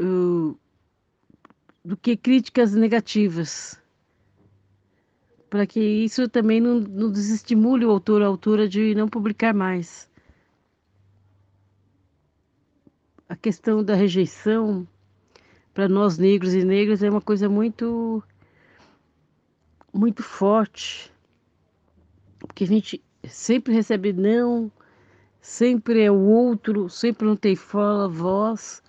uh, 0.00 0.58
do 1.84 1.96
que 1.96 2.16
críticas 2.16 2.74
negativas. 2.74 3.80
Para 5.50 5.66
que 5.66 5.80
isso 5.80 6.28
também 6.28 6.60
não, 6.60 6.80
não 6.80 7.10
desestimule 7.10 7.84
o 7.84 7.90
autor 7.90 8.20
ou 8.20 8.26
a 8.26 8.30
autora 8.30 8.68
de 8.68 8.94
não 8.94 9.08
publicar 9.08 9.52
mais. 9.52 10.08
A 13.28 13.36
questão 13.36 13.82
da 13.82 13.94
rejeição 13.94 14.86
para 15.74 15.88
nós 15.88 16.18
negros 16.18 16.54
e 16.54 16.64
negras 16.64 17.02
é 17.02 17.10
uma 17.10 17.20
coisa 17.20 17.48
muito 17.48 18.22
muito 19.92 20.22
forte, 20.22 21.12
porque 22.38 22.64
a 22.64 22.66
gente 22.66 23.02
sempre 23.28 23.74
recebe 23.74 24.12
não, 24.12 24.72
sempre 25.40 26.00
é 26.00 26.10
o 26.10 26.18
outro, 26.18 26.88
sempre 26.88 27.26
não 27.26 27.36
tem 27.36 27.54
fala, 27.54 28.08
voz, 28.08 28.81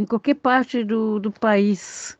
em 0.00 0.04
qualquer 0.04 0.34
parte 0.34 0.82
do, 0.84 1.20
do 1.20 1.30
país. 1.30 2.18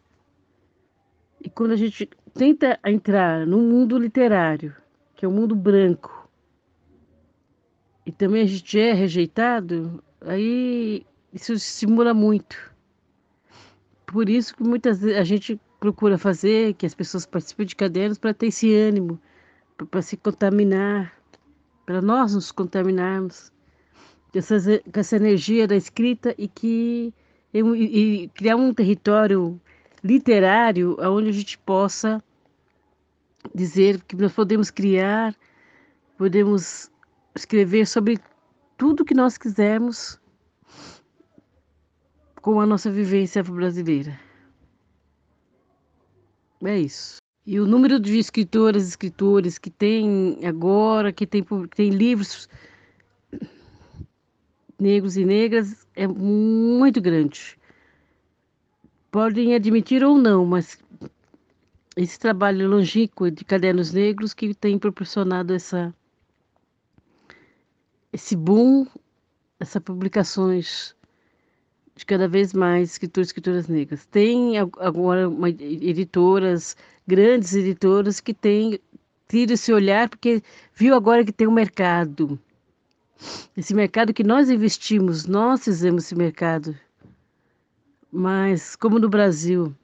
E 1.42 1.50
quando 1.50 1.72
a 1.72 1.76
gente 1.76 2.08
tenta 2.32 2.78
entrar 2.84 3.46
no 3.46 3.58
mundo 3.58 3.98
literário, 3.98 4.74
que 5.14 5.24
é 5.24 5.28
o 5.28 5.32
mundo 5.32 5.54
branco, 5.54 6.28
e 8.06 8.12
também 8.12 8.42
a 8.42 8.46
gente 8.46 8.78
é 8.78 8.92
rejeitado, 8.92 10.02
aí 10.20 11.04
isso 11.32 11.52
estimula 11.52 12.14
muito. 12.14 12.72
Por 14.06 14.28
isso 14.28 14.54
que 14.54 14.62
muitas 14.62 15.00
vezes 15.00 15.18
a 15.18 15.24
gente 15.24 15.60
procura 15.80 16.16
fazer 16.16 16.74
que 16.74 16.86
as 16.86 16.94
pessoas 16.94 17.26
participem 17.26 17.66
de 17.66 17.76
cadernos 17.76 18.18
para 18.18 18.32
ter 18.32 18.46
esse 18.46 18.74
ânimo, 18.74 19.20
para 19.90 20.00
se 20.00 20.16
contaminar, 20.16 21.12
para 21.84 22.00
nós 22.00 22.34
nos 22.34 22.52
contaminarmos 22.52 23.52
com 24.32 25.00
essa 25.00 25.16
energia 25.16 25.66
da 25.66 25.76
escrita 25.76 26.34
e 26.38 26.48
que 26.48 27.12
e, 27.54 27.60
e 27.60 28.28
criar 28.30 28.56
um 28.56 28.74
território 28.74 29.60
literário 30.02 30.96
onde 31.00 31.28
a 31.28 31.32
gente 31.32 31.56
possa 31.58 32.22
dizer 33.54 34.02
que 34.02 34.16
nós 34.16 34.32
podemos 34.32 34.70
criar, 34.70 35.34
podemos 36.18 36.90
escrever 37.34 37.86
sobre 37.86 38.18
tudo 38.76 39.04
que 39.04 39.14
nós 39.14 39.38
quisermos 39.38 40.20
com 42.42 42.60
a 42.60 42.66
nossa 42.66 42.90
vivência 42.90 43.42
brasileira. 43.42 44.18
É 46.64 46.78
isso. 46.78 47.18
E 47.46 47.60
o 47.60 47.66
número 47.66 48.00
de 48.00 48.18
escritoras 48.18 48.84
e 48.84 48.88
escritores 48.88 49.58
que 49.58 49.70
tem 49.70 50.38
agora, 50.46 51.12
que 51.12 51.26
tem, 51.26 51.42
que 51.42 51.76
tem 51.76 51.90
livros 51.90 52.48
negros 54.84 55.16
e 55.16 55.24
negras, 55.24 55.86
é 55.96 56.06
muito 56.06 57.00
grande 57.00 57.58
podem 59.14 59.54
admitir 59.54 60.02
ou 60.02 60.18
não, 60.18 60.44
mas 60.44 60.76
esse 61.96 62.18
trabalho 62.18 62.68
longínquo 62.68 63.30
de 63.30 63.44
cadernos 63.44 63.92
negros 63.92 64.34
que 64.34 64.52
tem 64.52 64.76
proporcionado 64.76 65.54
essa 65.54 65.94
esse 68.12 68.34
boom, 68.34 68.84
essas 69.60 69.80
publicações 69.80 70.96
de 71.94 72.04
cada 72.04 72.26
vez 72.26 72.52
mais 72.52 72.90
escritores 72.90 73.28
e 73.28 73.30
escritoras 73.30 73.68
negras. 73.68 74.04
Tem 74.06 74.58
agora 74.58 75.28
uma, 75.28 75.48
editoras, 75.48 76.76
grandes 77.06 77.54
editoras 77.54 78.18
que 78.18 78.34
têm 78.34 78.80
tido 79.28 79.52
esse 79.52 79.72
olhar 79.72 80.08
porque 80.08 80.42
viu 80.74 80.92
agora 80.92 81.24
que 81.24 81.32
tem 81.32 81.46
um 81.46 81.52
mercado. 81.52 82.36
Esse 83.56 83.74
mercado 83.74 84.12
que 84.12 84.24
nós 84.24 84.50
investimos, 84.50 85.26
nós 85.26 85.64
fizemos 85.64 86.04
esse 86.04 86.14
mercado. 86.14 86.76
Mas, 88.10 88.76
como 88.76 88.98
no 88.98 89.08
Brasil, 89.08 89.74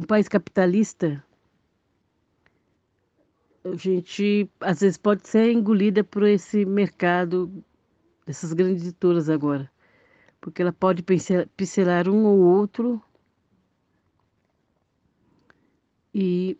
um 0.00 0.04
país 0.04 0.28
capitalista, 0.28 1.22
a 3.64 3.76
gente 3.76 4.48
às 4.60 4.80
vezes 4.80 4.96
pode 4.96 5.26
ser 5.26 5.52
engolida 5.52 6.04
por 6.04 6.24
esse 6.24 6.64
mercado 6.64 7.50
dessas 8.24 8.52
grandes 8.52 8.82
editoras 8.82 9.28
agora, 9.28 9.70
porque 10.40 10.62
ela 10.62 10.72
pode 10.72 11.02
pincelar 11.56 12.08
um 12.08 12.24
ou 12.24 12.38
outro. 12.38 13.02
E 16.14 16.56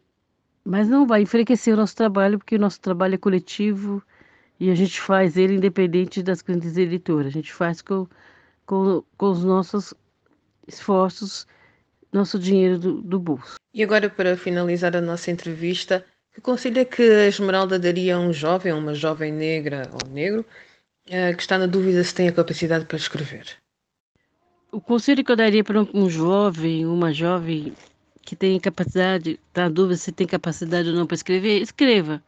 mas 0.65 0.89
não 0.89 1.07
vai 1.07 1.23
enfraquecer 1.23 1.73
o 1.75 1.77
nosso 1.77 1.95
trabalho, 1.95 2.39
porque 2.39 2.57
o 2.57 2.59
nosso 2.59 2.81
trabalho 2.81 3.15
é 3.15 3.19
coletivo 3.19 4.03
e 4.59 4.71
a 4.71 4.75
gente 4.75 5.01
faz 5.01 5.37
ele 5.37 5.55
independente 5.55 6.23
das 6.23 6.43
grandes 6.43 6.77
editoras. 6.77 7.27
A 7.27 7.31
gente 7.31 7.53
faz 7.53 7.83
com, 7.83 8.07
com, 8.65 9.03
com 9.17 9.31
os 9.31 9.45
nossos 9.45 9.95
esforços, 10.67 11.47
nosso 12.13 12.39
dinheiro 12.39 12.79
do, 12.79 13.03
do 13.03 13.19
bolso. 13.19 13.57
E 13.73 13.83
agora, 13.83 14.09
para 14.09 14.37
finalizar 14.37 14.97
a 14.97 15.01
nossa 15.01 15.31
entrevista, 15.31 16.05
que 16.33 16.41
conselho 16.41 16.81
é 16.81 16.85
que 16.85 17.03
a 17.03 17.27
Esmeralda 17.27 17.79
daria 17.79 18.17
a 18.17 18.19
um 18.19 18.33
jovem, 18.33 18.73
a 18.73 18.77
uma 18.77 18.95
jovem 18.95 19.33
negra 19.33 19.89
ou 19.93 20.11
negro, 20.11 20.45
eh, 21.09 21.35
que 21.35 21.43
está 21.43 21.59
na 21.59 21.67
dúvida 21.67 22.03
se 22.03 22.15
tem 22.15 22.29
a 22.29 22.33
capacidade 22.33 22.85
para 22.87 22.97
escrever? 22.97 23.57
O 24.73 24.81
conselho 24.81 25.25
que 25.25 25.31
eu 25.31 25.37
daria 25.37 25.63
para 25.63 25.81
um 25.95 26.09
jovem, 26.11 26.85
uma 26.87 27.13
jovem 27.13 27.73
que 28.23 28.35
tem 28.35 28.59
capacidade, 28.59 29.39
está 29.49 29.65
na 29.65 29.69
dúvida 29.69 29.97
se 29.97 30.11
tem 30.11 30.27
capacidade 30.27 30.89
ou 30.89 30.95
não 30.95 31.07
para 31.07 31.15
escrever, 31.15 31.63
escreva. 31.63 32.23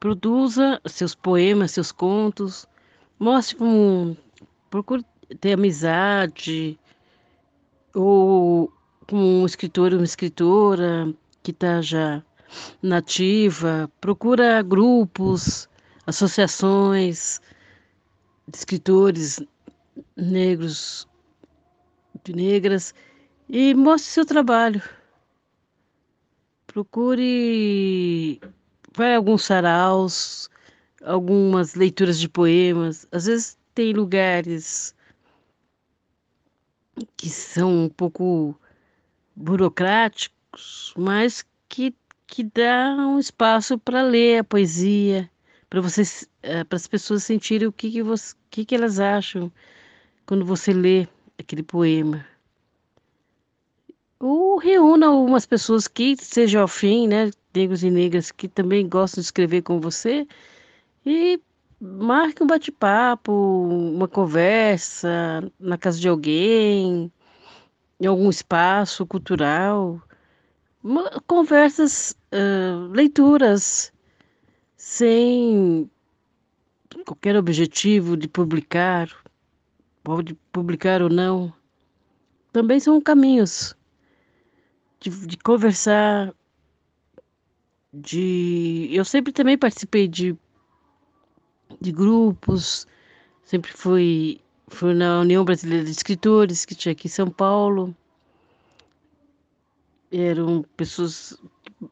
Produza 0.00 0.80
seus 0.86 1.14
poemas, 1.14 1.72
seus 1.72 1.90
contos, 1.90 2.66
mostre 3.18 3.56
um, 3.60 4.16
procure 4.70 5.04
ter 5.40 5.54
amizade, 5.54 6.78
ou 7.94 8.72
com 9.08 9.16
um 9.16 9.46
escritor 9.46 9.92
ou 9.92 9.98
uma 9.98 10.04
escritora, 10.04 11.12
que 11.42 11.50
está 11.50 11.82
já 11.82 12.22
nativa, 12.82 13.90
procura 14.00 14.62
grupos, 14.62 15.68
associações 16.06 17.40
de 18.46 18.56
escritores 18.56 19.40
negros, 20.16 21.08
de 22.24 22.32
negras, 22.32 22.94
e 23.48 23.74
mostre 23.74 24.10
seu 24.10 24.26
trabalho. 24.26 24.82
Procure, 26.66 28.40
vai 28.98 29.14
a 29.14 29.16
alguns 29.16 29.44
saraus, 29.44 30.50
algumas 31.04 31.74
leituras 31.74 32.18
de 32.18 32.28
poemas. 32.28 33.06
Às 33.12 33.26
vezes 33.26 33.58
tem 33.72 33.92
lugares 33.92 34.94
que 37.16 37.30
são 37.30 37.84
um 37.84 37.88
pouco 37.88 38.58
burocráticos, 39.36 40.92
mas 40.96 41.44
que, 41.68 41.94
que 42.26 42.42
dá 42.42 42.96
um 42.98 43.20
espaço 43.20 43.78
para 43.78 44.02
ler 44.02 44.40
a 44.40 44.44
poesia, 44.44 45.30
para 45.70 45.80
vocês, 45.80 46.28
eh, 46.42 46.64
para 46.64 46.76
as 46.76 46.88
pessoas 46.88 47.22
sentirem 47.22 47.68
o 47.68 47.72
que, 47.72 47.92
que, 47.92 48.02
você, 48.02 48.34
que, 48.50 48.64
que 48.64 48.74
elas 48.74 48.98
acham 48.98 49.52
quando 50.26 50.44
você 50.44 50.72
lê 50.72 51.06
aquele 51.38 51.62
poema. 51.62 52.26
Ou 54.18 54.58
reúna 54.58 55.06
algumas 55.06 55.46
pessoas 55.46 55.86
que 55.86 56.16
sejam 56.16 56.64
afim, 56.64 57.06
né, 57.06 57.30
negros 57.58 57.82
e 57.82 57.90
negras 57.90 58.30
que 58.30 58.48
também 58.48 58.88
gostam 58.88 59.20
de 59.20 59.26
escrever 59.26 59.62
com 59.62 59.80
você 59.80 60.26
e 61.04 61.40
marque 61.80 62.42
um 62.42 62.46
bate-papo, 62.46 63.32
uma 63.32 64.06
conversa 64.06 65.50
na 65.58 65.76
casa 65.76 65.98
de 65.98 66.08
alguém, 66.08 67.12
em 68.00 68.06
algum 68.06 68.30
espaço 68.30 69.04
cultural, 69.06 70.00
conversas, 71.26 72.16
uh, 72.32 72.92
leituras, 72.92 73.92
sem 74.76 75.90
qualquer 77.04 77.36
objetivo 77.36 78.16
de 78.16 78.28
publicar, 78.28 79.08
pode 80.04 80.34
publicar 80.52 81.02
ou 81.02 81.08
não, 81.08 81.52
também 82.52 82.78
são 82.78 83.00
caminhos 83.00 83.74
de, 85.00 85.10
de 85.26 85.36
conversar, 85.38 86.32
de 87.92 88.88
eu 88.92 89.04
sempre 89.04 89.32
também 89.32 89.56
participei 89.56 90.08
de 90.08 90.36
de 91.80 91.92
grupos, 91.92 92.86
sempre 93.44 93.72
fui, 93.72 94.40
fui 94.68 94.94
na 94.94 95.20
União 95.20 95.44
Brasileira 95.44 95.84
de 95.84 95.90
Escritores, 95.90 96.64
que 96.64 96.74
tinha 96.74 96.92
aqui 96.92 97.06
em 97.06 97.10
São 97.10 97.28
Paulo. 97.30 97.94
Eram 100.10 100.64
pessoas. 100.76 101.38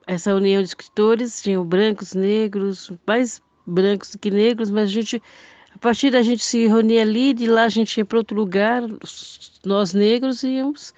Essa 0.07 0.35
união 0.35 0.63
de 0.63 0.69
escritores 0.69 1.43
tinham 1.43 1.65
brancos, 1.65 2.15
negros, 2.15 2.91
mais 3.07 3.41
brancos 3.67 4.11
do 4.11 4.19
que 4.19 4.31
negros, 4.31 4.71
mas 4.71 4.85
a 4.85 4.93
gente, 4.93 5.23
a 5.73 5.79
partir 5.79 6.11
da 6.11 6.23
gente 6.23 6.43
se 6.43 6.67
reunir 6.67 6.99
ali, 6.99 7.33
de 7.33 7.47
lá 7.47 7.65
a 7.65 7.69
gente 7.69 7.99
ia 7.99 8.05
para 8.05 8.19
outro 8.19 8.37
lugar, 8.37 8.83
nós 9.65 9.93
negros 9.93 10.43
íamos 10.43 10.93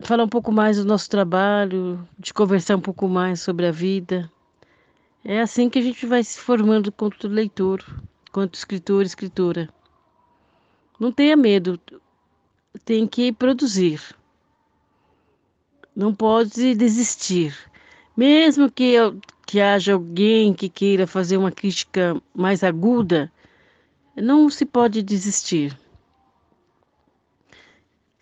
falar 0.00 0.24
um 0.24 0.28
pouco 0.28 0.52
mais 0.52 0.76
do 0.76 0.84
nosso 0.84 1.08
trabalho, 1.10 2.06
de 2.18 2.32
conversar 2.32 2.76
um 2.76 2.80
pouco 2.80 3.08
mais 3.08 3.40
sobre 3.40 3.66
a 3.66 3.72
vida. 3.72 4.30
É 5.24 5.40
assim 5.40 5.68
que 5.68 5.78
a 5.78 5.82
gente 5.82 6.06
vai 6.06 6.22
se 6.22 6.38
formando 6.38 6.92
quanto 6.92 7.28
leitor, 7.28 7.84
quanto 8.32 8.54
escritor, 8.54 9.04
escritora. 9.04 9.68
Não 10.98 11.12
tenha 11.12 11.36
medo, 11.36 11.80
tem 12.84 13.06
que 13.06 13.32
produzir. 13.32 14.00
Não 15.94 16.14
pode 16.14 16.74
desistir. 16.74 17.56
Mesmo 18.16 18.70
que, 18.70 18.94
que 19.46 19.60
haja 19.60 19.94
alguém 19.94 20.54
que 20.54 20.68
queira 20.68 21.06
fazer 21.06 21.36
uma 21.36 21.50
crítica 21.50 22.20
mais 22.34 22.62
aguda, 22.62 23.30
não 24.16 24.48
se 24.48 24.64
pode 24.64 25.02
desistir. 25.02 25.76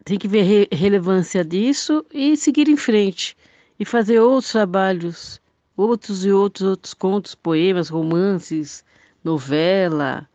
Tem 0.07 0.17
que 0.17 0.29
ver 0.29 0.43
re 0.43 0.69
relevância 0.71 1.45
disso 1.45 2.07
e 2.15 2.37
seguir 2.37 2.69
em 2.69 2.77
frente 2.77 3.37
e 3.77 3.85
fazer 3.85 4.21
outros 4.21 4.53
trabalhos 4.53 5.41
outros 5.77 6.25
e 6.25 6.31
outros 6.31 6.69
outros 6.69 6.95
contos, 6.95 7.35
poemas, 7.35 7.89
romances, 7.89 8.85
novela, 9.25 10.29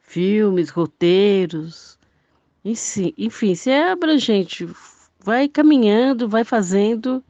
filmes, 0.00 0.70
roteiros. 0.70 1.98
Enfim, 2.64 3.12
enfim, 3.18 3.54
se 3.54 3.70
é 3.70 3.90
abrangente, 3.90 4.66
vai 5.22 5.48
caminhando, 5.48 6.26
vai 6.26 6.42
fazendo. 6.42 7.22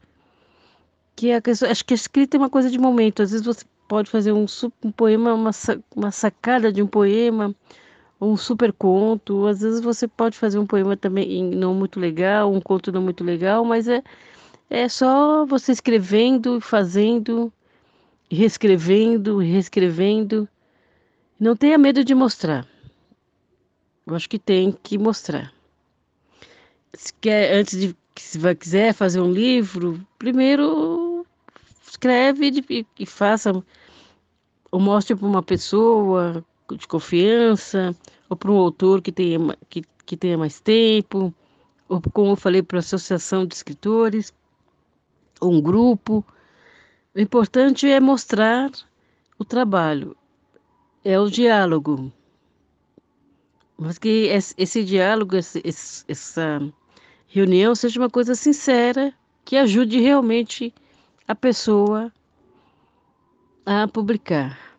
Que 1.13 1.33
a 1.33 1.41
questão, 1.41 1.69
acho 1.69 1.83
que 1.83 1.93
a 1.93 1.95
escrita 1.95 2.37
é 2.37 2.39
uma 2.39 2.49
coisa 2.49 2.69
de 2.69 2.79
momento. 2.79 3.21
Às 3.21 3.31
vezes 3.31 3.45
você 3.45 3.65
pode 3.89 4.09
fazer 4.09 4.31
um, 4.31 4.45
um 4.81 4.91
poema, 4.93 5.33
uma, 5.33 5.51
uma 5.93 6.09
sacada 6.09 6.71
de 6.71 6.81
um 6.81 6.87
poema, 6.87 7.53
um 8.21 8.37
super 8.37 8.71
conto. 8.71 9.47
Às 9.47 9.61
vezes 9.61 9.81
você 9.81 10.07
pode 10.07 10.37
fazer 10.37 10.59
um 10.59 10.65
poema 10.65 10.95
também 10.95 11.43
não 11.43 11.73
muito 11.73 11.99
legal, 11.99 12.53
um 12.53 12.61
conto 12.61 12.91
não 12.91 13.01
muito 13.01 13.23
legal, 13.23 13.65
mas 13.65 13.87
é 13.87 14.03
é 14.69 14.87
só 14.87 15.45
você 15.45 15.73
escrevendo, 15.73 16.61
fazendo, 16.61 17.51
reescrevendo, 18.29 19.39
reescrevendo. 19.39 20.47
Não 21.37 21.57
tenha 21.57 21.77
medo 21.77 22.05
de 22.05 22.15
mostrar. 22.15 22.65
Eu 24.07 24.15
acho 24.15 24.29
que 24.29 24.39
tem 24.39 24.71
que 24.71 24.97
mostrar. 24.97 25.53
Se 26.93 27.13
quer, 27.15 27.53
antes 27.53 27.77
de 27.77 27.95
se 28.15 28.55
quiser 28.55 28.93
fazer 28.93 29.19
um 29.19 29.31
livro, 29.31 29.99
primeiro 30.17 31.25
escreve 31.85 32.63
e, 32.69 32.85
e 32.97 33.05
faça 33.05 33.51
ou 34.71 34.79
mostre 34.79 35.15
para 35.17 35.27
uma 35.27 35.43
pessoa 35.43 36.45
de 36.77 36.87
confiança, 36.87 37.95
ou 38.29 38.35
para 38.35 38.51
um 38.51 38.57
autor 38.57 39.01
que 39.01 39.11
tenha, 39.11 39.39
que, 39.69 39.83
que 40.05 40.17
tenha 40.17 40.37
mais 40.37 40.59
tempo, 40.59 41.33
ou 41.87 42.01
como 42.13 42.31
eu 42.31 42.35
falei, 42.35 42.61
para 42.61 42.77
a 42.77 42.79
associação 42.79 43.45
de 43.45 43.55
escritores 43.55 44.33
um 45.41 45.61
grupo. 45.61 46.23
O 47.15 47.19
importante 47.19 47.89
é 47.89 47.99
mostrar 47.99 48.71
o 49.37 49.43
trabalho, 49.43 50.15
é 51.03 51.19
o 51.19 51.29
diálogo. 51.29 52.11
Mas 53.77 53.97
que 53.97 54.29
esse 54.57 54.83
diálogo, 54.83 55.35
essa 55.35 56.61
reunião 57.27 57.73
seja 57.73 57.99
uma 57.99 58.09
coisa 58.09 58.35
sincera, 58.35 59.13
que 59.43 59.57
ajude 59.57 59.99
realmente 59.99 60.73
a 61.27 61.33
pessoa 61.33 62.13
a 63.65 63.87
publicar. 63.87 64.70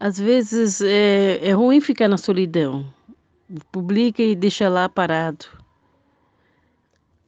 Às 0.00 0.18
vezes 0.18 0.80
é, 0.80 1.46
é 1.46 1.52
ruim 1.52 1.78
ficar 1.78 2.08
na 2.08 2.16
solidão. 2.16 2.90
Publica 3.70 4.22
e 4.22 4.34
deixa 4.34 4.66
lá 4.66 4.88
parado. 4.88 5.44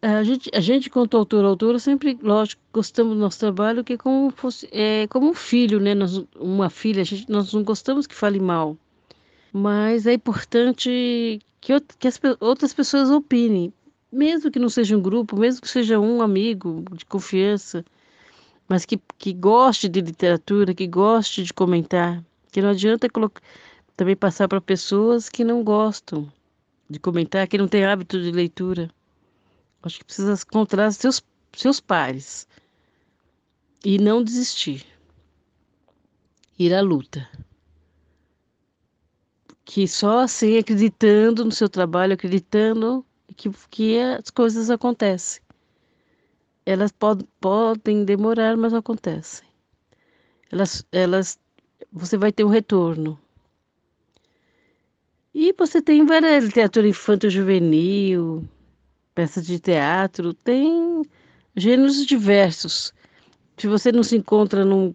A 0.01 0.25
gente, 0.25 0.51
a 0.55 0.61
gente 0.61 0.89
quanto 0.89 1.17
autor, 1.19 1.45
autora, 1.45 1.79
sempre, 1.79 2.19
lógico, 2.23 2.63
gostamos 2.73 3.15
do 3.15 3.21
nosso 3.21 3.39
trabalho, 3.39 3.85
que 3.85 3.93
é 3.93 3.97
como, 3.99 4.31
fosse, 4.31 4.69
é, 4.73 5.07
como 5.09 5.29
um 5.29 5.35
filho, 5.35 5.79
né? 5.79 5.95
Nós, 5.95 6.25
uma 6.35 6.71
filha, 6.71 7.03
a 7.03 7.05
gente, 7.05 7.31
nós 7.31 7.53
não 7.53 7.63
gostamos 7.63 8.07
que 8.07 8.15
fale 8.15 8.41
mal. 8.41 8.77
Mas 9.53 10.07
é 10.07 10.15
importante 10.15 11.41
que, 11.61 11.79
que 11.99 12.09
as 12.09 12.19
outras 12.41 12.73
pessoas 12.73 13.11
opinem, 13.11 13.71
mesmo 14.11 14.51
que 14.51 14.59
não 14.59 14.71
seja 14.71 14.97
um 14.97 15.03
grupo, 15.03 15.39
mesmo 15.39 15.61
que 15.61 15.69
seja 15.69 16.01
um 16.01 16.23
amigo 16.23 16.83
de 16.95 17.05
confiança, 17.05 17.85
mas 18.67 18.87
que, 18.87 18.99
que 19.19 19.35
goste 19.35 19.91
de 19.91 20.01
literatura, 20.01 20.75
que 20.75 20.87
goste 20.87 21.45
de 21.45 21.53
comentar. 21.53 22.25
Que 22.53 22.63
não 22.63 22.69
adianta 22.69 23.09
também 23.97 24.15
passar 24.15 24.47
para 24.47 24.61
pessoas 24.61 25.29
que 25.29 25.43
não 25.43 25.65
gostam 25.65 26.33
de 26.89 27.01
comentar, 27.01 27.49
que 27.49 27.59
não 27.59 27.67
têm 27.67 27.85
hábito 27.85 28.23
de 28.23 28.31
leitura. 28.31 28.89
Acho 29.83 29.99
que 29.99 30.05
precisa 30.05 30.35
encontrar 30.35 30.93
seus, 30.93 31.21
seus 31.57 31.81
pares 31.81 32.47
e 33.85 33.99
não 33.99 34.23
desistir. 34.23 34.87
Ir 36.59 36.73
à 36.75 36.81
luta. 36.81 37.29
Que 39.65 39.89
só 39.89 40.21
assim, 40.21 40.59
acreditando 40.59 41.45
no 41.45 41.51
seu 41.51 41.69
trabalho, 41.69 42.15
acreditando 42.15 43.05
que, 43.35 43.51
que 43.71 43.99
as 43.99 44.31
coisas 44.31 44.71
acontecem. 44.71 45.43
Elas 46.65 46.93
pod, 46.93 47.27
podem 47.41 48.05
demorar, 48.05 48.57
mas 48.57 48.73
acontecem. 48.75 49.49
Elas, 50.51 50.87
elas, 50.93 51.41
você 51.93 52.17
vai 52.17 52.33
ter 52.33 52.45
um 52.45 52.49
retorno. 52.49 53.19
E 55.35 55.53
você 55.53 55.81
tem 55.83 56.05
várias 56.07 56.45
literatura 56.45 56.89
infanto-juvenil, 56.89 58.49
peças 59.15 59.47
de 59.47 59.59
teatro, 59.59 60.35
tem 60.35 61.03
gêneros 61.57 62.07
diversos. 62.07 62.93
Se 63.57 63.67
você 63.67 63.93
não 63.93 64.03
se 64.03 64.17
encontra 64.17 64.65
num 64.65 64.95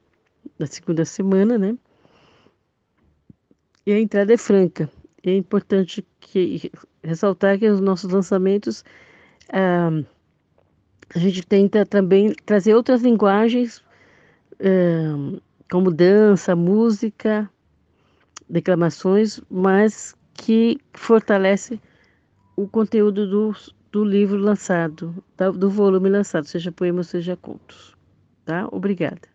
da 0.58 0.66
segunda 0.66 1.06
semana, 1.06 1.56
né? 1.56 1.78
E 3.86 3.92
a 3.94 4.00
entrada 4.00 4.34
é 4.34 4.38
franca. 4.38 4.90
É 5.24 5.36
importante 5.36 6.04
que, 6.20 6.72
ressaltar 7.04 7.60
que 7.60 7.68
os 7.70 7.80
nossos 7.80 8.12
lançamentos 8.12 8.84
ah, 9.54 10.04
a 11.16 11.20
gente 11.20 11.46
tenta 11.46 11.86
também 11.86 12.34
trazer 12.46 12.76
outras 12.76 13.02
linguagens, 13.02 13.84
como 15.70 15.92
dança, 15.92 16.56
música, 16.56 17.50
declamações, 18.50 19.42
mas 19.50 20.16
que 20.34 20.80
fortalece 20.94 21.80
o 22.56 22.68
conteúdo 22.68 23.28
do, 23.28 23.56
do 23.92 24.04
livro 24.04 24.38
lançado, 24.38 25.24
do 25.58 25.70
volume 25.70 26.10
lançado, 26.10 26.46
seja 26.46 26.72
poema, 26.72 27.04
seja 27.04 27.36
contos. 27.36 27.96
Tá? 28.46 28.68
Obrigada. 28.72 29.30